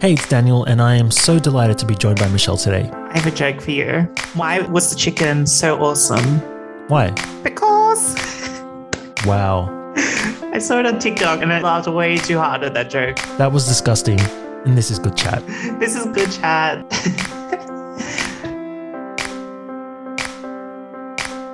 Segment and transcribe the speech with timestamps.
[0.00, 2.88] Hey, it's Daniel, and I am so delighted to be joined by Michelle today.
[2.92, 4.02] I have a joke for you.
[4.34, 6.38] Why was the chicken so awesome?
[6.86, 7.10] Why?
[7.42, 8.14] Because
[9.26, 9.92] Wow,
[10.54, 13.16] I saw it on TikTok and I laughed way too hard at that joke.
[13.38, 14.20] that was disgusting.
[14.20, 15.42] And this is good chat.
[15.80, 16.84] This is good chat.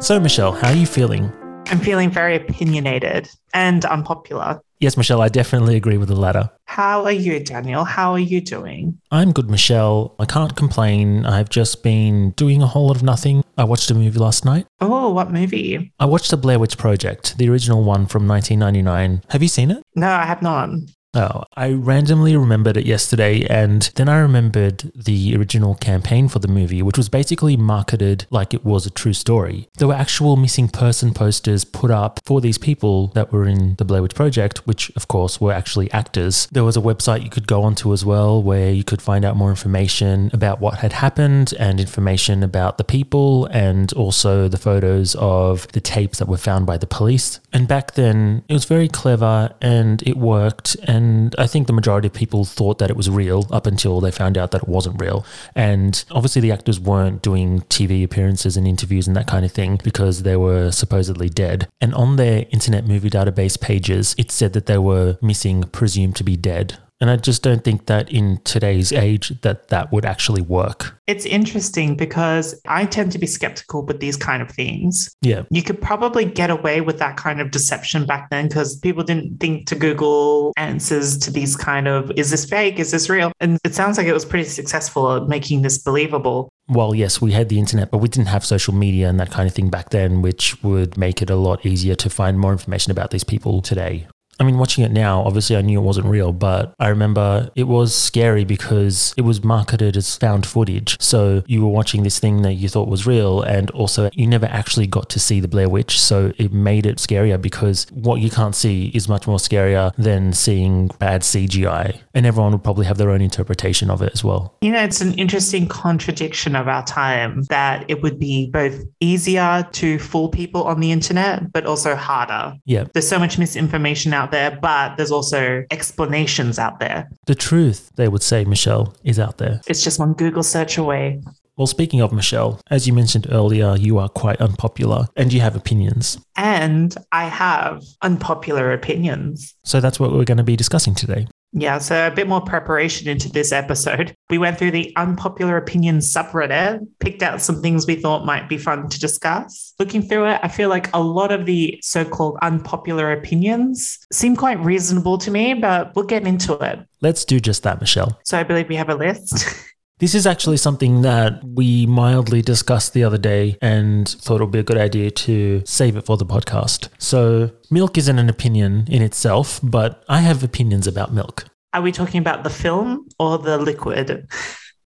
[0.03, 1.33] So, Michelle, how are you feeling?
[1.69, 4.61] I'm feeling very opinionated and unpopular.
[4.81, 6.51] Yes, Michelle, I definitely agree with the latter.
[6.67, 7.85] How are you, Daniel?
[7.85, 8.99] How are you doing?
[9.11, 10.15] I'm good, Michelle.
[10.19, 11.25] I can't complain.
[11.25, 13.45] I've just been doing a whole lot of nothing.
[13.57, 14.67] I watched a movie last night.
[14.81, 15.93] Oh, what movie?
[16.01, 19.23] I watched The Blair Witch Project, the original one from 1999.
[19.31, 19.83] Have you seen it?
[19.95, 20.71] No, I have not.
[21.15, 26.49] Oh, I randomly remembered it yesterday, and then I remembered the original campaign for the
[26.49, 29.69] movie, which was basically marketed like it was a true story.
[29.79, 33.85] There were actual missing person posters put up for these people that were in the
[33.85, 36.49] Blair Witch Project, which of course were actually actors.
[36.51, 39.37] There was a website you could go onto as well where you could find out
[39.37, 45.15] more information about what had happened and information about the people and also the photos
[45.17, 47.39] of the tapes that were found by the police.
[47.53, 50.77] And back then, it was very clever and it worked.
[50.85, 51.04] And
[51.39, 54.39] I think the majority of people thought that it was real up until they found
[54.39, 55.25] out that it wasn't real.
[55.55, 59.81] And obviously, the actors weren't doing TV appearances and interviews and that kind of thing
[59.83, 61.69] because they were supposedly dead.
[61.81, 66.25] And on their Internet Movie Database pages, it said that they were missing, presumed to
[66.25, 66.79] be dead.
[67.05, 70.99] And I just don't think that in today's age that that would actually work.
[71.07, 75.15] It's interesting because I tend to be skeptical with these kind of things.
[75.21, 75.43] Yeah.
[75.51, 79.39] You could probably get away with that kind of deception back then because people didn't
[79.39, 82.79] think to Google answers to these kind of is this fake?
[82.79, 83.33] Is this real?
[83.39, 86.49] And it sounds like it was pretty successful at making this believable.
[86.69, 89.47] Well, yes, we had the internet, but we didn't have social media and that kind
[89.47, 92.91] of thing back then, which would make it a lot easier to find more information
[92.93, 94.07] about these people today.
[94.41, 97.65] I mean, watching it now, obviously I knew it wasn't real, but I remember it
[97.65, 101.01] was scary because it was marketed as found footage.
[101.01, 104.47] So you were watching this thing that you thought was real, and also you never
[104.47, 106.01] actually got to see the Blair Witch.
[106.01, 110.33] So it made it scarier because what you can't see is much more scarier than
[110.33, 112.01] seeing bad CGI.
[112.15, 114.57] And everyone would probably have their own interpretation of it as well.
[114.61, 119.67] You know, it's an interesting contradiction of our time that it would be both easier
[119.73, 122.57] to fool people on the internet, but also harder.
[122.65, 122.85] Yeah.
[122.93, 127.09] There's so much misinformation out there, but there's also explanations out there.
[127.27, 129.61] The truth, they would say, Michelle, is out there.
[129.67, 131.21] It's just one Google search away.
[131.57, 135.55] Well, speaking of Michelle, as you mentioned earlier, you are quite unpopular and you have
[135.55, 136.19] opinions.
[136.35, 139.55] And I have unpopular opinions.
[139.63, 141.29] So that's what we're going to be discussing today.
[141.55, 144.15] Yeah, so a bit more preparation into this episode.
[144.31, 148.59] We went through the unpopular opinion subreddit, picked out some things we thought might be
[148.59, 149.75] fun to discuss.
[149.79, 154.35] Looking through it, I feel like a lot of the so called unpopular opinions seem
[154.35, 156.81] quite reasonable to me, but we'll get into it.
[157.01, 158.19] Let's do just that, Michelle.
[158.25, 159.47] So I believe we have a list.
[160.01, 164.51] This is actually something that we mildly discussed the other day and thought it would
[164.51, 166.89] be a good idea to save it for the podcast.
[166.99, 171.45] So, milk isn't an opinion in itself, but I have opinions about milk.
[171.73, 174.27] Are we talking about the film or the liquid?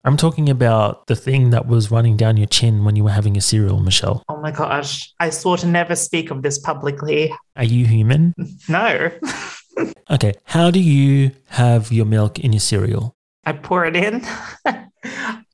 [0.06, 3.36] I'm talking about the thing that was running down your chin when you were having
[3.36, 4.24] a cereal, Michelle.
[4.30, 7.34] Oh my gosh, I swore to never speak of this publicly.
[7.58, 8.34] Are you human?
[8.70, 9.12] No.
[10.12, 13.16] Okay, how do you have your milk in your cereal?
[13.44, 14.24] I pour it in.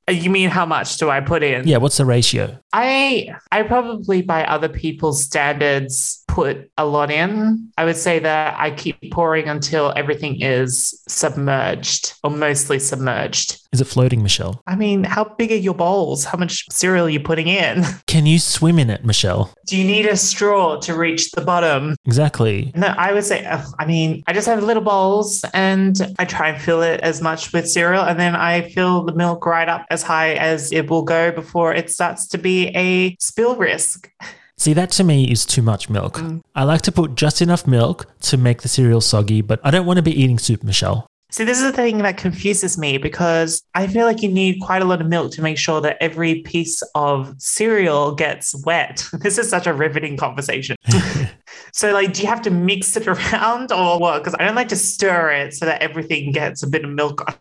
[0.08, 1.66] you mean how much do I put in?
[1.66, 2.58] Yeah, what's the ratio?
[2.72, 7.72] I I probably by other people's standards put a lot in.
[7.76, 13.58] I would say that I keep pouring until everything is submerged or mostly submerged.
[13.72, 14.62] Is it floating, Michelle?
[14.66, 16.24] I mean, how big are your bowls?
[16.24, 17.84] How much cereal are you putting in?
[18.06, 19.52] Can you swim in it, Michelle?
[19.66, 21.96] Do you need a straw to reach the bottom?
[22.04, 22.72] Exactly.
[22.76, 26.50] No, I would say, uh, I mean, I just have little bowls and I try
[26.50, 28.04] and fill it as much with cereal.
[28.04, 31.74] And then I fill the milk right up as high as it will go before
[31.74, 34.08] it starts to be a spill risk.
[34.60, 36.18] See, that to me is too much milk.
[36.18, 36.42] Mm.
[36.54, 39.86] I like to put just enough milk to make the cereal soggy, but I don't
[39.86, 41.06] want to be eating soup, Michelle.
[41.30, 44.82] See, this is the thing that confuses me because I feel like you need quite
[44.82, 49.02] a lot of milk to make sure that every piece of cereal gets wet.
[49.20, 50.76] This is such a riveting conversation.
[51.72, 54.18] so, like, do you have to mix it around or what?
[54.18, 57.26] Because I don't like to stir it so that everything gets a bit of milk
[57.26, 57.34] on.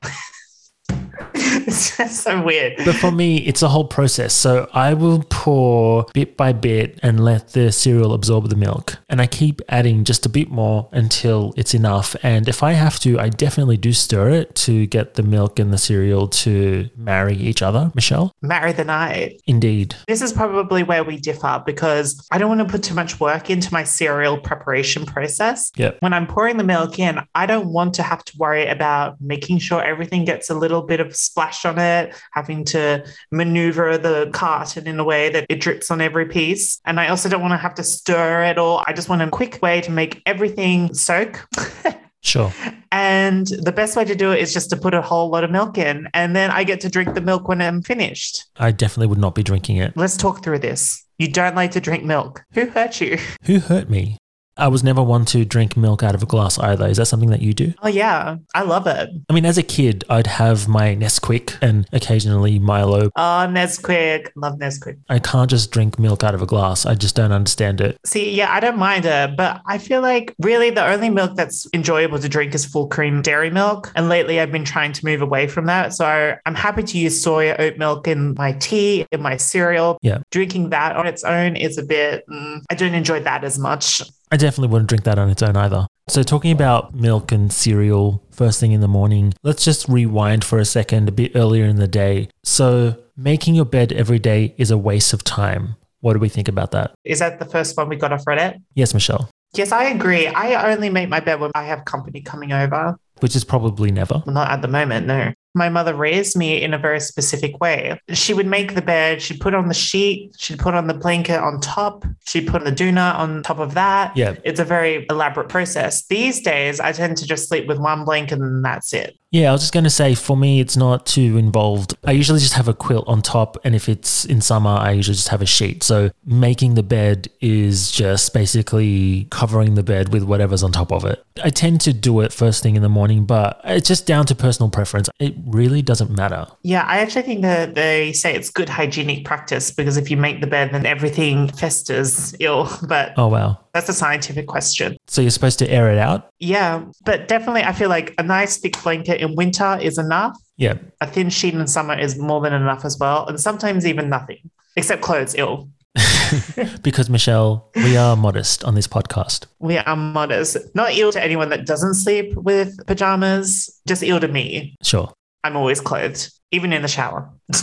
[1.67, 2.77] It's just so weird.
[2.85, 4.33] But for me, it's a whole process.
[4.33, 8.97] So I will pour bit by bit and let the cereal absorb the milk.
[9.09, 12.15] And I keep adding just a bit more until it's enough.
[12.23, 15.73] And if I have to, I definitely do stir it to get the milk and
[15.73, 17.91] the cereal to marry each other.
[17.95, 18.33] Michelle?
[18.41, 19.41] Marry the night.
[19.47, 19.95] Indeed.
[20.07, 23.49] This is probably where we differ because I don't want to put too much work
[23.49, 25.71] into my cereal preparation process.
[25.75, 25.97] Yep.
[26.01, 29.59] When I'm pouring the milk in, I don't want to have to worry about making
[29.59, 34.87] sure everything gets a little bit of splash on it, having to maneuver the carton
[34.87, 36.81] in a way that it drips on every piece.
[36.85, 38.83] And I also don't want to have to stir it all.
[38.87, 41.47] I just want a quick way to make everything soak.
[42.21, 42.53] Sure.
[42.91, 45.51] And the best way to do it is just to put a whole lot of
[45.51, 46.09] milk in.
[46.13, 48.45] And then I get to drink the milk when I'm finished.
[48.57, 49.95] I definitely would not be drinking it.
[49.95, 51.01] Let's talk through this.
[51.17, 52.43] You don't like to drink milk.
[52.55, 53.17] Who hurt you?
[53.45, 54.17] Who hurt me?
[54.59, 56.87] I was never one to drink milk out of a glass either.
[56.87, 57.73] Is that something that you do?
[57.81, 58.37] Oh, yeah.
[58.53, 59.09] I love it.
[59.29, 63.09] I mean, as a kid, I'd have my Nesquik and occasionally Milo.
[63.15, 64.29] Oh, Nesquik.
[64.35, 64.97] Love Nesquik.
[65.09, 66.85] I can't just drink milk out of a glass.
[66.85, 67.97] I just don't understand it.
[68.05, 71.67] See, yeah, I don't mind it, but I feel like really the only milk that's
[71.73, 73.91] enjoyable to drink is full cream dairy milk.
[73.95, 75.93] And lately I've been trying to move away from that.
[75.93, 79.97] So I'm happy to use soy oat milk in my tea, in my cereal.
[80.01, 80.19] Yeah.
[80.31, 84.01] Drinking that on its own is a bit, mm, I don't enjoy that as much.
[84.31, 85.87] I definitely wouldn't drink that on its own either.
[86.07, 90.59] So, talking about milk and cereal first thing in the morning, let's just rewind for
[90.59, 92.29] a second a bit earlier in the day.
[92.43, 95.75] So, making your bed every day is a waste of time.
[96.01, 96.91] What do we think about that?
[97.03, 98.61] Is that the first one we got off Reddit?
[98.73, 100.27] Yes, Michelle, Yes, I agree.
[100.27, 102.95] I only make my bed when I have company coming over.
[103.19, 104.23] which is probably never.
[104.25, 105.33] Not at the moment, no.
[105.55, 107.99] My mother raised me in a very specific way.
[108.13, 111.39] She would make the bed, she'd put on the sheet, she'd put on the blanket
[111.39, 114.15] on top, she'd put the doona on top of that.
[114.15, 114.35] Yeah.
[114.43, 116.05] It's a very elaborate process.
[116.05, 119.18] These days, I tend to just sleep with one blanket and that's it.
[119.31, 121.95] Yeah, I was just going to say for me, it's not too involved.
[122.03, 123.57] I usually just have a quilt on top.
[123.63, 125.83] And if it's in summer, I usually just have a sheet.
[125.83, 131.05] So making the bed is just basically covering the bed with whatever's on top of
[131.05, 131.23] it.
[131.43, 134.35] I tend to do it first thing in the morning, but it's just down to
[134.35, 135.09] personal preference.
[135.19, 136.47] It really doesn't matter.
[136.63, 140.41] Yeah, I actually think that they say it's good hygienic practice because if you make
[140.41, 142.67] the bed, then everything festers ill.
[142.87, 143.59] But Oh, wow.
[143.75, 144.97] that's a scientific question.
[145.07, 146.31] So you're supposed to air it out?
[146.39, 150.37] Yeah, but definitely, I feel like a nice thick blanket in winter is enough.
[150.57, 150.75] Yeah.
[151.01, 154.49] A thin sheet in summer is more than enough as well, and sometimes even nothing,
[154.75, 155.35] except clothes.
[155.35, 155.69] Ill.
[156.83, 159.45] because, Michelle, we are modest on this podcast.
[159.59, 160.57] We are modest.
[160.75, 163.81] Not ill to anyone that doesn't sleep with pajamas.
[163.87, 164.75] Just ill to me.
[164.83, 165.11] Sure.
[165.43, 167.29] I'm always clothed, even in the shower.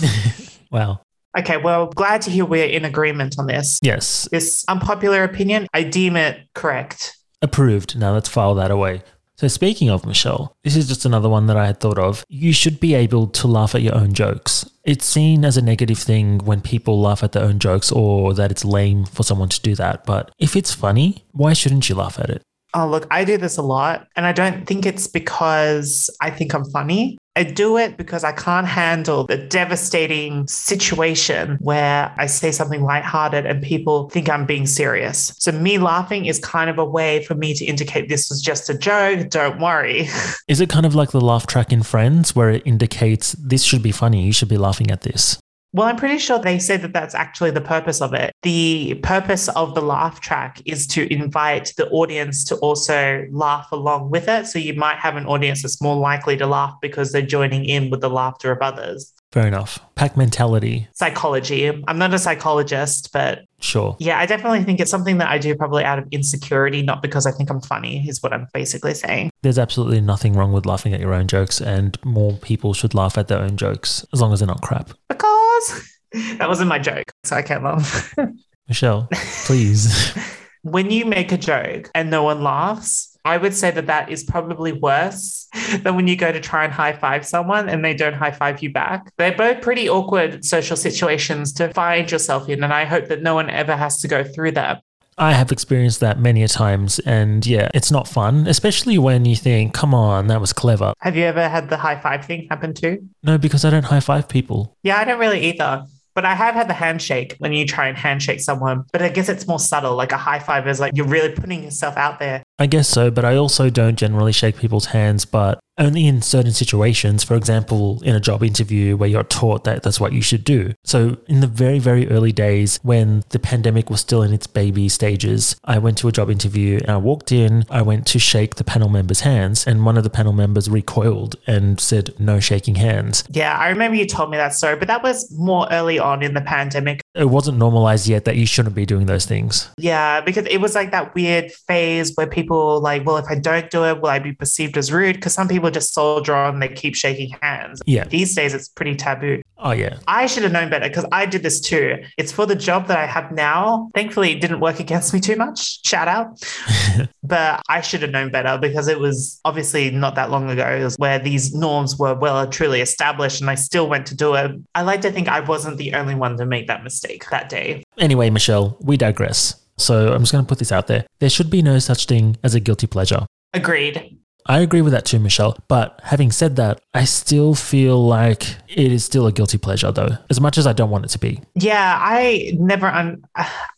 [0.72, 1.00] Wow.
[1.38, 3.78] okay, well, glad to hear we're in agreement on this.
[3.82, 4.28] Yes.
[4.32, 7.16] This unpopular opinion, I deem it correct.
[7.40, 7.96] Approved.
[7.96, 9.02] Now let's file that away.
[9.38, 12.24] So, speaking of Michelle, this is just another one that I had thought of.
[12.28, 14.64] You should be able to laugh at your own jokes.
[14.82, 18.50] It's seen as a negative thing when people laugh at their own jokes or that
[18.50, 20.06] it's lame for someone to do that.
[20.06, 22.40] But if it's funny, why shouldn't you laugh at it?
[22.72, 24.08] Oh, look, I do this a lot.
[24.16, 27.18] And I don't think it's because I think I'm funny.
[27.36, 33.44] I do it because I can't handle the devastating situation where I say something lighthearted
[33.44, 35.34] and people think I'm being serious.
[35.38, 38.70] So, me laughing is kind of a way for me to indicate this was just
[38.70, 39.28] a joke.
[39.28, 40.08] Don't worry.
[40.48, 43.82] Is it kind of like the laugh track in Friends where it indicates this should
[43.82, 45.38] be funny, you should be laughing at this?
[45.76, 48.34] Well, I'm pretty sure they say that that's actually the purpose of it.
[48.42, 54.08] The purpose of the laugh track is to invite the audience to also laugh along
[54.08, 54.46] with it.
[54.46, 57.90] So you might have an audience that's more likely to laugh because they're joining in
[57.90, 59.12] with the laughter of others.
[59.32, 59.78] Fair enough.
[59.96, 61.68] Pack mentality, Psychology.
[61.86, 63.96] I'm not a psychologist, but sure.
[63.98, 67.26] yeah, I definitely think it's something that I do probably out of insecurity, not because
[67.26, 69.30] I think I'm funny, is what I'm basically saying.
[69.42, 73.18] There's absolutely nothing wrong with laughing at your own jokes, and more people should laugh
[73.18, 74.92] at their own jokes as long as they're not crap.
[75.08, 75.35] Because
[76.38, 78.14] that wasn't my joke, so I can't laugh.
[78.68, 79.08] Michelle,
[79.44, 80.12] please.
[80.62, 84.24] when you make a joke and no one laughs, I would say that that is
[84.24, 85.48] probably worse
[85.82, 88.62] than when you go to try and high five someone and they don't high five
[88.62, 89.12] you back.
[89.18, 92.62] They're both pretty awkward social situations to find yourself in.
[92.62, 94.82] And I hope that no one ever has to go through that.
[95.18, 99.34] I have experienced that many a times, and yeah, it's not fun, especially when you
[99.34, 100.92] think, come on, that was clever.
[101.00, 103.08] Have you ever had the high five thing happen too?
[103.22, 104.76] No, because I don't high five people.
[104.82, 105.86] Yeah, I don't really either.
[106.14, 109.28] But I have had the handshake when you try and handshake someone, but I guess
[109.28, 109.96] it's more subtle.
[109.96, 112.42] Like a high five is like you're really putting yourself out there.
[112.58, 116.52] I guess so, but I also don't generally shake people's hands, but only in certain
[116.52, 117.22] situations.
[117.22, 120.72] For example, in a job interview where you're taught that that's what you should do.
[120.84, 124.88] So, in the very, very early days when the pandemic was still in its baby
[124.88, 127.64] stages, I went to a job interview and I walked in.
[127.70, 131.36] I went to shake the panel members' hands, and one of the panel members recoiled
[131.46, 133.24] and said, No shaking hands.
[133.30, 136.34] Yeah, I remember you told me that story, but that was more early on in
[136.34, 137.02] the pandemic.
[137.16, 139.70] It wasn't normalized yet that you shouldn't be doing those things.
[139.78, 143.70] Yeah, because it was like that weird phase where people like, well, if I don't
[143.70, 145.16] do it, will I be perceived as rude?
[145.16, 147.80] Because some people just soldier on, they keep shaking hands.
[147.86, 148.04] Yeah.
[148.04, 149.42] These days, it's pretty taboo.
[149.58, 149.98] Oh, yeah.
[150.06, 152.02] I should have known better because I did this too.
[152.18, 153.90] It's for the job that I have now.
[153.94, 155.84] Thankfully, it didn't work against me too much.
[155.86, 156.42] Shout out.
[157.22, 161.18] but I should have known better because it was obviously not that long ago where
[161.18, 164.52] these norms were well truly established and I still went to do it.
[164.74, 167.82] I like to think I wasn't the only one to make that mistake that day.
[167.98, 169.54] Anyway, Michelle, we digress.
[169.78, 171.06] So I'm just going to put this out there.
[171.18, 173.26] There should be no such thing as a guilty pleasure.
[173.52, 174.18] Agreed.
[174.46, 175.56] I agree with that too, Michelle.
[175.68, 180.16] But having said that, I still feel like it is still a guilty pleasure, though,
[180.30, 181.40] as much as I don't want it to be.
[181.54, 182.86] Yeah, I never.
[182.86, 183.24] Un-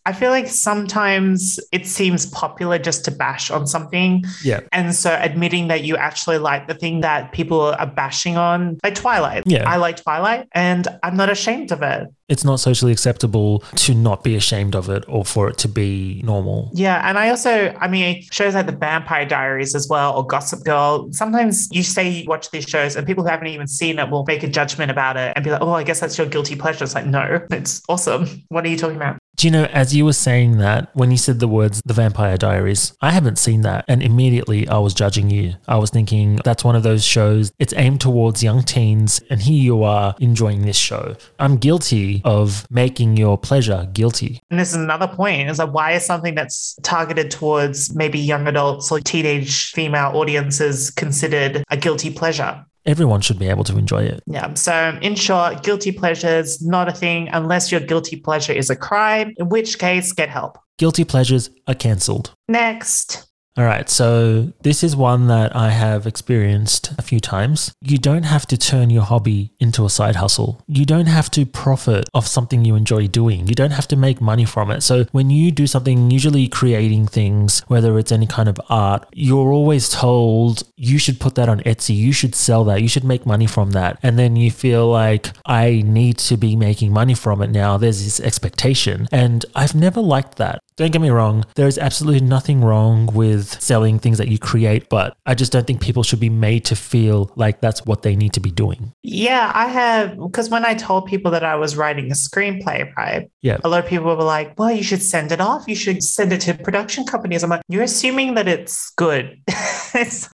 [0.06, 4.24] I feel like sometimes it seems popular just to bash on something.
[4.42, 4.60] Yeah.
[4.72, 8.94] And so admitting that you actually like the thing that people are bashing on, like
[8.94, 9.42] Twilight.
[9.46, 9.68] Yeah.
[9.68, 12.08] I like Twilight and I'm not ashamed of it.
[12.28, 16.20] It's not socially acceptable to not be ashamed of it or for it to be
[16.24, 16.70] normal.
[16.74, 17.08] Yeah.
[17.08, 21.10] And I also, I mean, shows like The Vampire Diaries as well or Gossip Girl.
[21.12, 24.24] Sometimes you say you watch these shows and people who haven't even seen it will
[24.26, 26.84] make a judgment about it and be like, oh, I guess that's your guilty pleasure.
[26.84, 28.44] It's like, no, it's awesome.
[28.48, 29.18] What are you talking about?
[29.38, 32.36] Do you know, as you were saying that, when you said the words The Vampire
[32.36, 33.84] Diaries, I haven't seen that.
[33.86, 35.54] And immediately I was judging you.
[35.68, 39.20] I was thinking, that's one of those shows, it's aimed towards young teens.
[39.30, 41.14] And here you are enjoying this show.
[41.38, 44.40] I'm guilty of making your pleasure guilty.
[44.50, 48.48] And this is another point is like, why is something that's targeted towards maybe young
[48.48, 52.66] adults or teenage female audiences considered a guilty pleasure?
[52.88, 54.22] Everyone should be able to enjoy it.
[54.26, 54.54] Yeah.
[54.54, 59.34] So, in short, guilty pleasures not a thing unless your guilty pleasure is a crime,
[59.36, 60.58] in which case, get help.
[60.78, 62.32] Guilty pleasures are cancelled.
[62.48, 63.27] Next.
[63.58, 67.74] All right, so this is one that I have experienced a few times.
[67.80, 70.62] You don't have to turn your hobby into a side hustle.
[70.68, 73.48] You don't have to profit off something you enjoy doing.
[73.48, 74.82] You don't have to make money from it.
[74.84, 79.50] So when you do something, usually creating things, whether it's any kind of art, you're
[79.50, 83.26] always told you should put that on Etsy, you should sell that, you should make
[83.26, 83.98] money from that.
[84.04, 87.76] And then you feel like I need to be making money from it now.
[87.76, 89.08] There's this expectation.
[89.10, 90.62] And I've never liked that.
[90.78, 94.88] Don't get me wrong, there is absolutely nothing wrong with selling things that you create,
[94.88, 98.14] but I just don't think people should be made to feel like that's what they
[98.14, 98.92] need to be doing.
[99.02, 103.28] Yeah, I have, because when I told people that I was writing a screenplay, right?
[103.42, 103.58] Yeah.
[103.64, 105.66] A lot of people were like, well, you should send it off.
[105.66, 107.42] You should send it to production companies.
[107.42, 109.36] I'm like, you're assuming that it's good.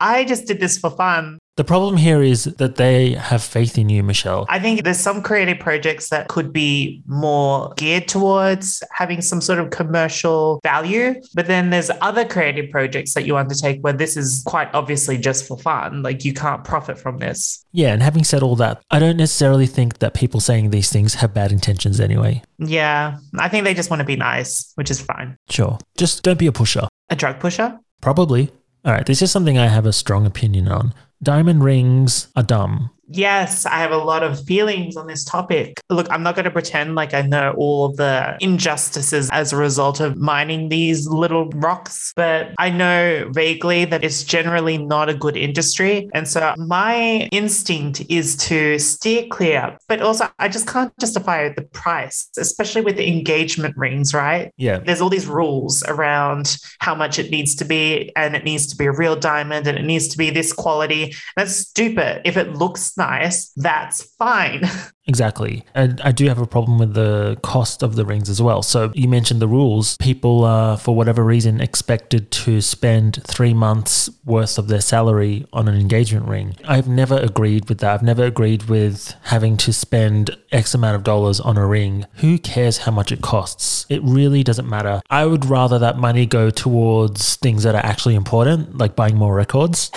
[0.01, 1.39] I just did this for fun.
[1.57, 4.47] The problem here is that they have faith in you, Michelle.
[4.49, 9.59] I think there's some creative projects that could be more geared towards having some sort
[9.59, 11.15] of commercial value.
[11.35, 15.47] But then there's other creative projects that you undertake where this is quite obviously just
[15.47, 16.03] for fun.
[16.03, 17.63] Like you can't profit from this.
[17.73, 21.15] Yeah, and having said all that, I don't necessarily think that people saying these things
[21.17, 22.43] have bad intentions anyway.
[22.61, 25.37] Yeah, I think they just want to be nice, which is fine.
[25.51, 25.79] Sure.
[25.99, 26.89] Just don't be a pusher.
[27.11, 27.79] A drug pusher?
[28.01, 28.51] Probably.
[28.87, 30.95] All right, this is something I have a strong opinion on.
[31.23, 32.91] Diamond rings are dumb.
[33.09, 35.81] Yes, I have a lot of feelings on this topic.
[35.91, 39.57] Look, I'm not going to pretend like I know all of the injustices as a
[39.57, 45.15] result of mining these little rocks, but I know vaguely that it's generally not a
[45.15, 46.09] good industry.
[46.15, 51.63] And so my instinct is to steer clear, but also I just can't justify the
[51.63, 54.53] price, especially with the engagement rings, right?
[54.57, 54.79] Yeah.
[54.79, 58.77] There's all these rules around how much it needs to be, and it needs to
[58.77, 61.15] be a real diamond, and it needs to be this quality.
[61.37, 62.23] That's stupid.
[62.25, 64.63] If it looks nice, that's fine.
[65.07, 65.65] Exactly.
[65.75, 68.63] And I do have a problem with the cost of the rings as well.
[68.63, 69.97] So you mentioned the rules.
[69.97, 75.67] People are, for whatever reason, expected to spend three months worth of their salary on
[75.67, 76.57] an engagement ring.
[76.65, 77.95] I've never agreed with that.
[77.95, 82.07] I've never agreed with having to spend X amount of dollars on a ring.
[82.17, 83.87] Who cares how much it costs?
[83.89, 85.01] It really doesn't matter.
[85.11, 89.35] I would rather that money go towards things that are actually important, like buying more
[89.35, 89.91] records.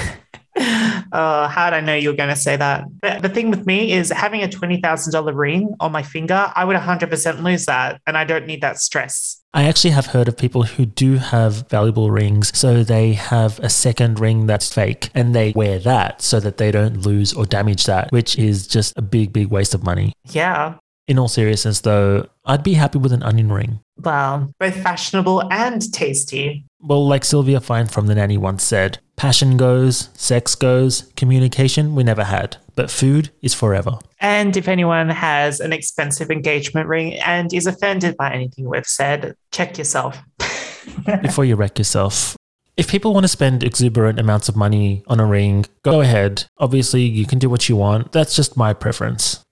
[1.12, 2.84] Uh, how did I know you were going to say that?
[3.00, 6.76] But the thing with me is having a $20,000 ring on my finger, I would
[6.76, 8.02] 100% lose that.
[8.06, 9.42] And I don't need that stress.
[9.54, 13.70] I actually have heard of people who do have valuable rings, so they have a
[13.70, 17.86] second ring that's fake and they wear that so that they don't lose or damage
[17.86, 20.12] that, which is just a big, big waste of money.
[20.26, 20.76] Yeah.
[21.08, 23.80] In all seriousness, though, I'd be happy with an onion ring.
[24.02, 26.66] Well, both fashionable and tasty.
[26.82, 32.04] Well, like Sylvia Fine from The Nanny once said, passion goes, sex goes, communication we
[32.04, 34.00] never had, but food is forever.
[34.20, 39.36] And if anyone has an expensive engagement ring and is offended by anything we've said,
[39.52, 40.20] check yourself.
[41.22, 42.36] Before you wreck yourself.
[42.78, 46.46] If people want to spend exuberant amounts of money on a ring, go ahead.
[46.58, 48.12] Obviously, you can do what you want.
[48.12, 49.45] That's just my preference.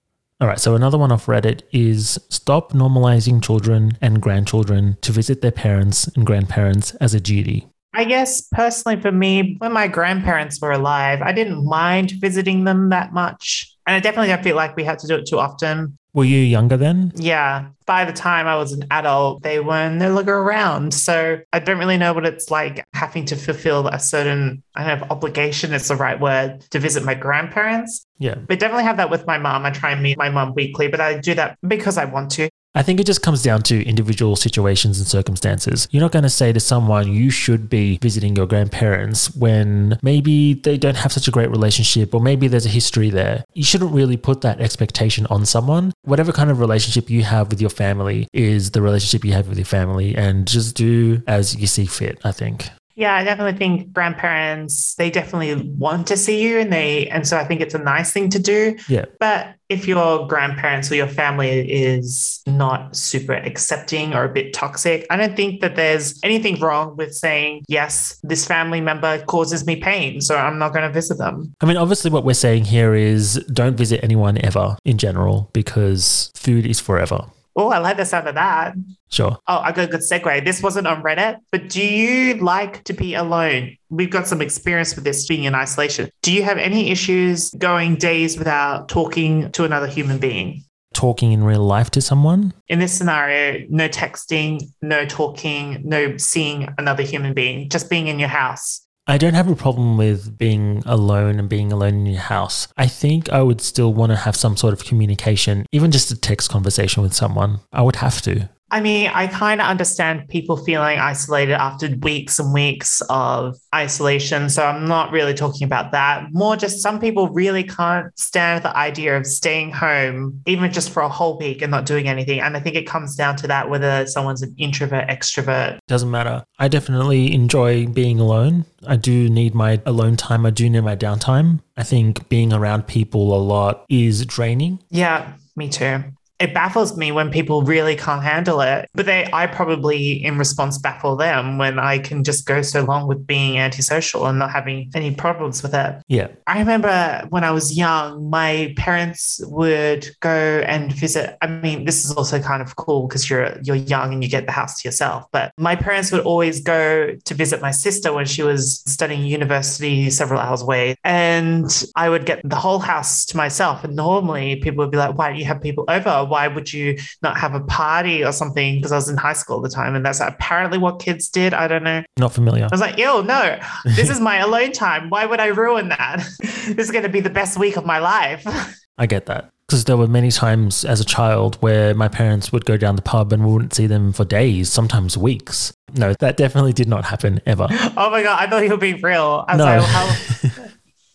[0.44, 5.40] All right, so another one off Reddit is stop normalizing children and grandchildren to visit
[5.40, 7.66] their parents and grandparents as a duty.
[7.94, 12.90] I guess personally for me, when my grandparents were alive, I didn't mind visiting them
[12.90, 13.74] that much.
[13.86, 15.96] And I definitely don't feel like we had to do it too often.
[16.14, 17.12] Were you younger then?
[17.16, 17.66] Yeah.
[17.86, 20.94] By the time I was an adult, they were no longer around.
[20.94, 25.00] So I don't really know what it's like having to fulfill a certain, I don't
[25.00, 28.06] know if obligation is the right word, to visit my grandparents.
[28.18, 28.36] Yeah.
[28.36, 29.66] But definitely have that with my mom.
[29.66, 32.48] I try and meet my mom weekly, but I do that because I want to.
[32.76, 35.86] I think it just comes down to individual situations and circumstances.
[35.92, 40.54] You're not going to say to someone, you should be visiting your grandparents when maybe
[40.54, 43.44] they don't have such a great relationship or maybe there's a history there.
[43.54, 45.92] You shouldn't really put that expectation on someone.
[46.02, 49.58] Whatever kind of relationship you have with your family is the relationship you have with
[49.58, 52.70] your family and just do as you see fit, I think.
[52.96, 57.36] Yeah, I definitely think grandparents, they definitely want to see you and they and so
[57.36, 58.76] I think it's a nice thing to do.
[58.88, 59.06] Yeah.
[59.18, 65.06] But if your grandparents or your family is not super accepting or a bit toxic,
[65.10, 69.76] I don't think that there's anything wrong with saying, yes, this family member causes me
[69.76, 71.54] pain, so I'm not going to visit them.
[71.60, 76.30] I mean, obviously, what we're saying here is don't visit anyone ever in general because
[76.34, 77.24] food is forever.
[77.56, 78.74] Oh, I like the sound of that.
[79.10, 79.38] Sure.
[79.46, 80.44] Oh, I got a good segue.
[80.44, 83.76] This wasn't on Reddit, but do you like to be alone?
[83.90, 86.10] We've got some experience with this being in isolation.
[86.22, 90.64] Do you have any issues going days without talking to another human being?
[90.94, 92.54] Talking in real life to someone?
[92.68, 98.18] In this scenario, no texting, no talking, no seeing another human being, just being in
[98.18, 98.83] your house.
[99.06, 102.68] I don't have a problem with being alone and being alone in your house.
[102.78, 106.16] I think I would still want to have some sort of communication, even just a
[106.16, 107.60] text conversation with someone.
[107.70, 108.48] I would have to.
[108.74, 114.48] I mean, I kind of understand people feeling isolated after weeks and weeks of isolation.
[114.48, 116.32] So I'm not really talking about that.
[116.32, 121.04] More just some people really can't stand the idea of staying home, even just for
[121.04, 122.40] a whole week and not doing anything.
[122.40, 125.78] And I think it comes down to that whether someone's an introvert, extrovert.
[125.86, 126.44] Doesn't matter.
[126.58, 128.64] I definitely enjoy being alone.
[128.88, 130.44] I do need my alone time.
[130.44, 131.60] I do need my downtime.
[131.76, 134.80] I think being around people a lot is draining.
[134.90, 136.02] Yeah, me too
[136.44, 138.90] it baffles me when people really can't handle it.
[138.92, 143.08] But they, I probably, in response, baffle them when I can just go so long
[143.08, 146.02] with being antisocial and not having any problems with it.
[146.06, 146.28] Yeah.
[146.46, 151.38] I remember when I was young, my parents would go and visit.
[151.40, 154.44] I mean, this is also kind of cool because you're you're young and you get
[154.44, 155.24] the house to yourself.
[155.32, 160.10] But my parents would always go to visit my sister when she was studying university
[160.10, 163.82] several hours away, and I would get the whole house to myself.
[163.84, 166.98] And normally people would be like, "Why don't you have people over?" Why would you
[167.22, 168.74] not have a party or something?
[168.74, 171.54] Because I was in high school at the time, and that's apparently what kids did.
[171.54, 172.02] I don't know.
[172.18, 172.64] Not familiar.
[172.64, 175.10] I was like, ew, no, this is my alone time.
[175.10, 176.26] Why would I ruin that?
[176.40, 178.44] this is going to be the best week of my life.
[178.98, 179.50] I get that.
[179.68, 183.02] Because there were many times as a child where my parents would go down the
[183.02, 185.72] pub and we wouldn't see them for days, sometimes weeks.
[185.94, 187.68] No, that definitely did not happen ever.
[187.70, 189.44] oh my God, I thought you were being real.
[189.46, 189.64] I was no.
[189.64, 190.68] like, how?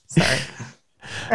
[0.07, 0.39] Sorry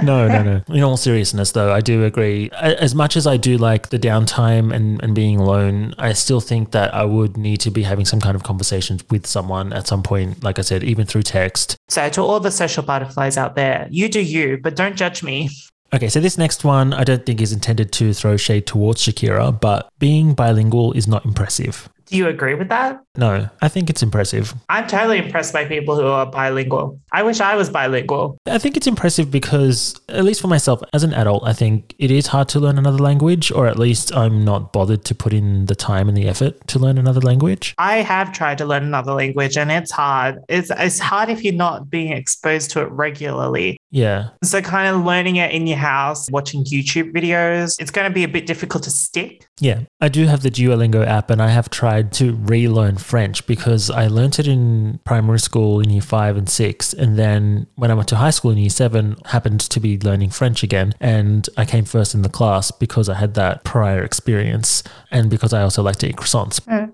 [0.02, 0.62] no, no, no.
[0.74, 2.50] In all seriousness, though, I do agree.
[2.52, 6.72] As much as I do like the downtime and, and being alone, I still think
[6.72, 10.02] that I would need to be having some kind of conversations with someone at some
[10.02, 11.76] point, like I said, even through text.
[11.88, 15.50] So, to all the social butterflies out there, you do you, but don't judge me.
[15.94, 19.60] Okay, so this next one I don't think is intended to throw shade towards Shakira,
[19.60, 21.88] but being bilingual is not impressive.
[22.14, 23.02] Do you agree with that?
[23.16, 24.54] No, I think it's impressive.
[24.68, 27.00] I'm totally impressed by people who are bilingual.
[27.10, 28.38] I wish I was bilingual.
[28.46, 32.12] I think it's impressive because, at least for myself as an adult, I think it
[32.12, 35.66] is hard to learn another language, or at least I'm not bothered to put in
[35.66, 37.74] the time and the effort to learn another language.
[37.78, 40.38] I have tried to learn another language and it's hard.
[40.48, 43.76] It's, it's hard if you're not being exposed to it regularly.
[43.90, 44.30] Yeah.
[44.44, 48.24] So, kind of learning it in your house, watching YouTube videos, it's going to be
[48.24, 49.46] a bit difficult to stick.
[49.60, 49.82] Yeah.
[50.04, 54.06] I do have the Duolingo app and I have tried to relearn French because I
[54.06, 56.92] learnt it in primary school in year five and six.
[56.92, 60.28] And then when I went to high school in year seven, happened to be learning
[60.28, 60.92] French again.
[61.00, 65.54] And I came first in the class because I had that prior experience and because
[65.54, 66.60] I also like to eat croissants.
[66.66, 66.92] Mm.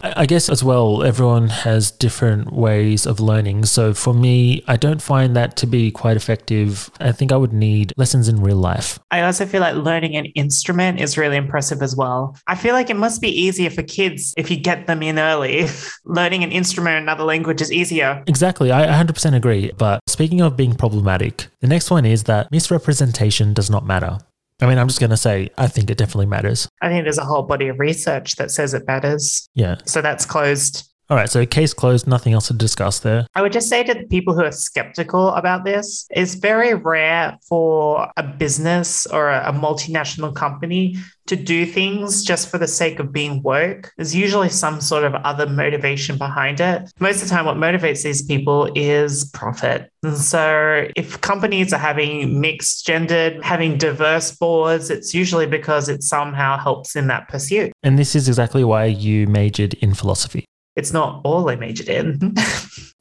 [0.00, 3.64] I guess as well, everyone has different ways of learning.
[3.64, 6.90] So for me, I don't find that to be quite effective.
[7.00, 8.98] I think I would need lessons in real life.
[9.10, 12.36] I also feel like learning an instrument is really impressive as well.
[12.46, 15.66] I feel like it must be easier for kids if you get them in early.
[16.04, 18.22] learning an instrument in another language is easier.
[18.26, 19.72] Exactly, I 100% agree.
[19.76, 24.18] But speaking of being problematic, the next one is that misrepresentation does not matter.
[24.60, 26.68] I mean, I'm just going to say, I think it definitely matters.
[26.82, 29.48] I think there's a whole body of research that says it matters.
[29.54, 29.76] Yeah.
[29.84, 30.88] So that's closed.
[31.10, 33.26] All right, so case closed, nothing else to discuss there.
[33.34, 37.38] I would just say to the people who are skeptical about this, it's very rare
[37.48, 40.96] for a business or a, a multinational company
[41.28, 43.90] to do things just for the sake of being woke.
[43.96, 46.92] There's usually some sort of other motivation behind it.
[47.00, 49.90] Most of the time, what motivates these people is profit.
[50.02, 56.02] And so, if companies are having mixed gendered, having diverse boards, it's usually because it
[56.02, 57.72] somehow helps in that pursuit.
[57.82, 60.44] And this is exactly why you majored in philosophy.
[60.78, 62.34] It's not all I majored in.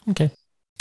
[0.09, 0.31] Okay.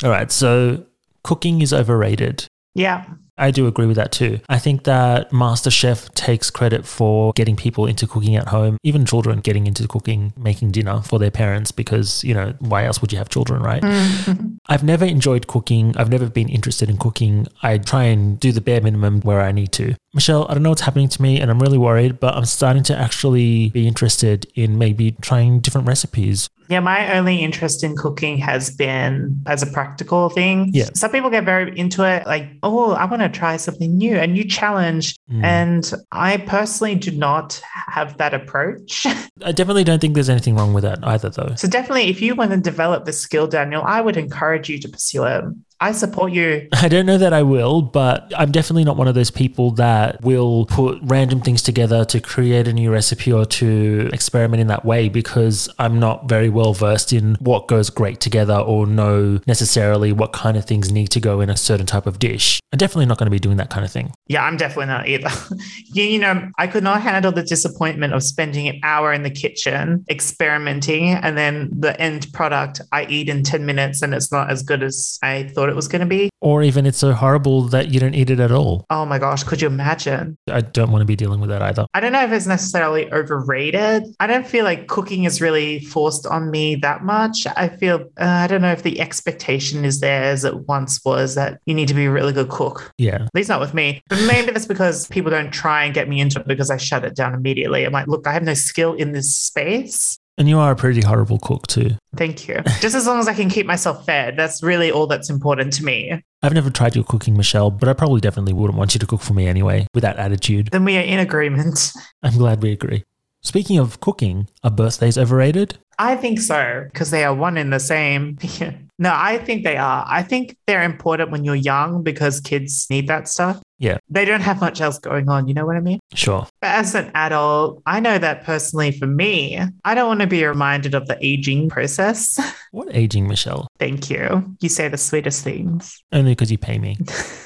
[0.04, 0.84] All right, so
[1.24, 2.46] cooking is overrated.
[2.74, 3.04] yeah.
[3.38, 4.40] I do agree with that too.
[4.48, 9.40] I think that MasterChef takes credit for getting people into cooking at home, even children
[9.40, 13.18] getting into cooking, making dinner for their parents because, you know, why else would you
[13.18, 13.82] have children, right?
[13.82, 14.54] Mm-hmm.
[14.68, 15.94] I've never enjoyed cooking.
[15.98, 17.46] I've never been interested in cooking.
[17.62, 19.96] I try and do the bare minimum where I need to.
[20.16, 22.82] Michelle, I don't know what's happening to me and I'm really worried, but I'm starting
[22.84, 26.48] to actually be interested in maybe trying different recipes.
[26.68, 30.70] Yeah, my only interest in cooking has been as a practical thing.
[30.72, 30.88] Yeah.
[30.94, 34.26] Some people get very into it, like, oh, I want to try something new, a
[34.26, 35.14] new challenge.
[35.30, 35.44] Mm.
[35.44, 39.06] And I personally do not have that approach.
[39.44, 41.54] I definitely don't think there's anything wrong with that either, though.
[41.56, 44.88] so, definitely, if you want to develop this skill, Daniel, I would encourage you to
[44.88, 45.44] pursue it.
[45.80, 46.68] I support you.
[46.72, 50.22] I don't know that I will, but I'm definitely not one of those people that
[50.22, 54.84] will put random things together to create a new recipe or to experiment in that
[54.84, 60.12] way because I'm not very well versed in what goes great together or know necessarily
[60.12, 62.60] what kind of things need to go in a certain type of dish.
[62.72, 64.12] I'm definitely not going to be doing that kind of thing.
[64.28, 65.30] Yeah, I'm definitely not either.
[65.92, 69.30] you, you know, I could not handle the disappointment of spending an hour in the
[69.30, 74.50] kitchen experimenting and then the end product I eat in 10 minutes and it's not
[74.50, 76.30] as good as I thought it was going to be.
[76.40, 78.84] Or even it's so horrible that you don't eat it at all.
[78.90, 80.36] Oh my gosh, could you imagine?
[80.48, 81.86] I don't want to be dealing with that either.
[81.94, 84.04] I don't know if it's necessarily overrated.
[84.20, 87.46] I don't feel like cooking is really forced on me that much.
[87.56, 91.34] I feel, uh, I don't know if the expectation is there as it once was
[91.34, 92.92] that you need to be a really good cook.
[92.98, 93.22] Yeah.
[93.22, 94.02] At least not with me.
[94.08, 97.04] But maybe that's because people don't try and get me into it because I shut
[97.04, 97.84] it down immediately.
[97.84, 100.18] I'm like, look, I have no skill in this space.
[100.38, 101.90] And you are a pretty horrible cook too.
[102.16, 102.60] Thank you.
[102.80, 105.84] Just as long as I can keep myself fed, that's really all that's important to
[105.84, 106.22] me.
[106.42, 109.22] I've never tried your cooking, Michelle, but I probably definitely wouldn't want you to cook
[109.22, 110.68] for me anyway with that attitude.
[110.72, 111.92] Then we are in agreement.
[112.22, 113.04] I'm glad we agree.
[113.42, 115.78] Speaking of cooking, are birthdays overrated?
[115.98, 118.38] I think so because they are one in the same.
[118.98, 120.04] no, I think they are.
[120.08, 123.60] I think they're important when you're young because kids need that stuff.
[123.78, 123.98] Yeah.
[124.08, 125.48] They don't have much else going on.
[125.48, 126.00] You know what I mean?
[126.14, 126.46] Sure.
[126.62, 130.44] But as an adult, I know that personally for me, I don't want to be
[130.44, 132.38] reminded of the aging process.
[132.72, 133.68] What aging, Michelle?
[133.78, 134.54] Thank you.
[134.60, 136.02] You say the sweetest things.
[136.12, 136.98] Only because you pay me.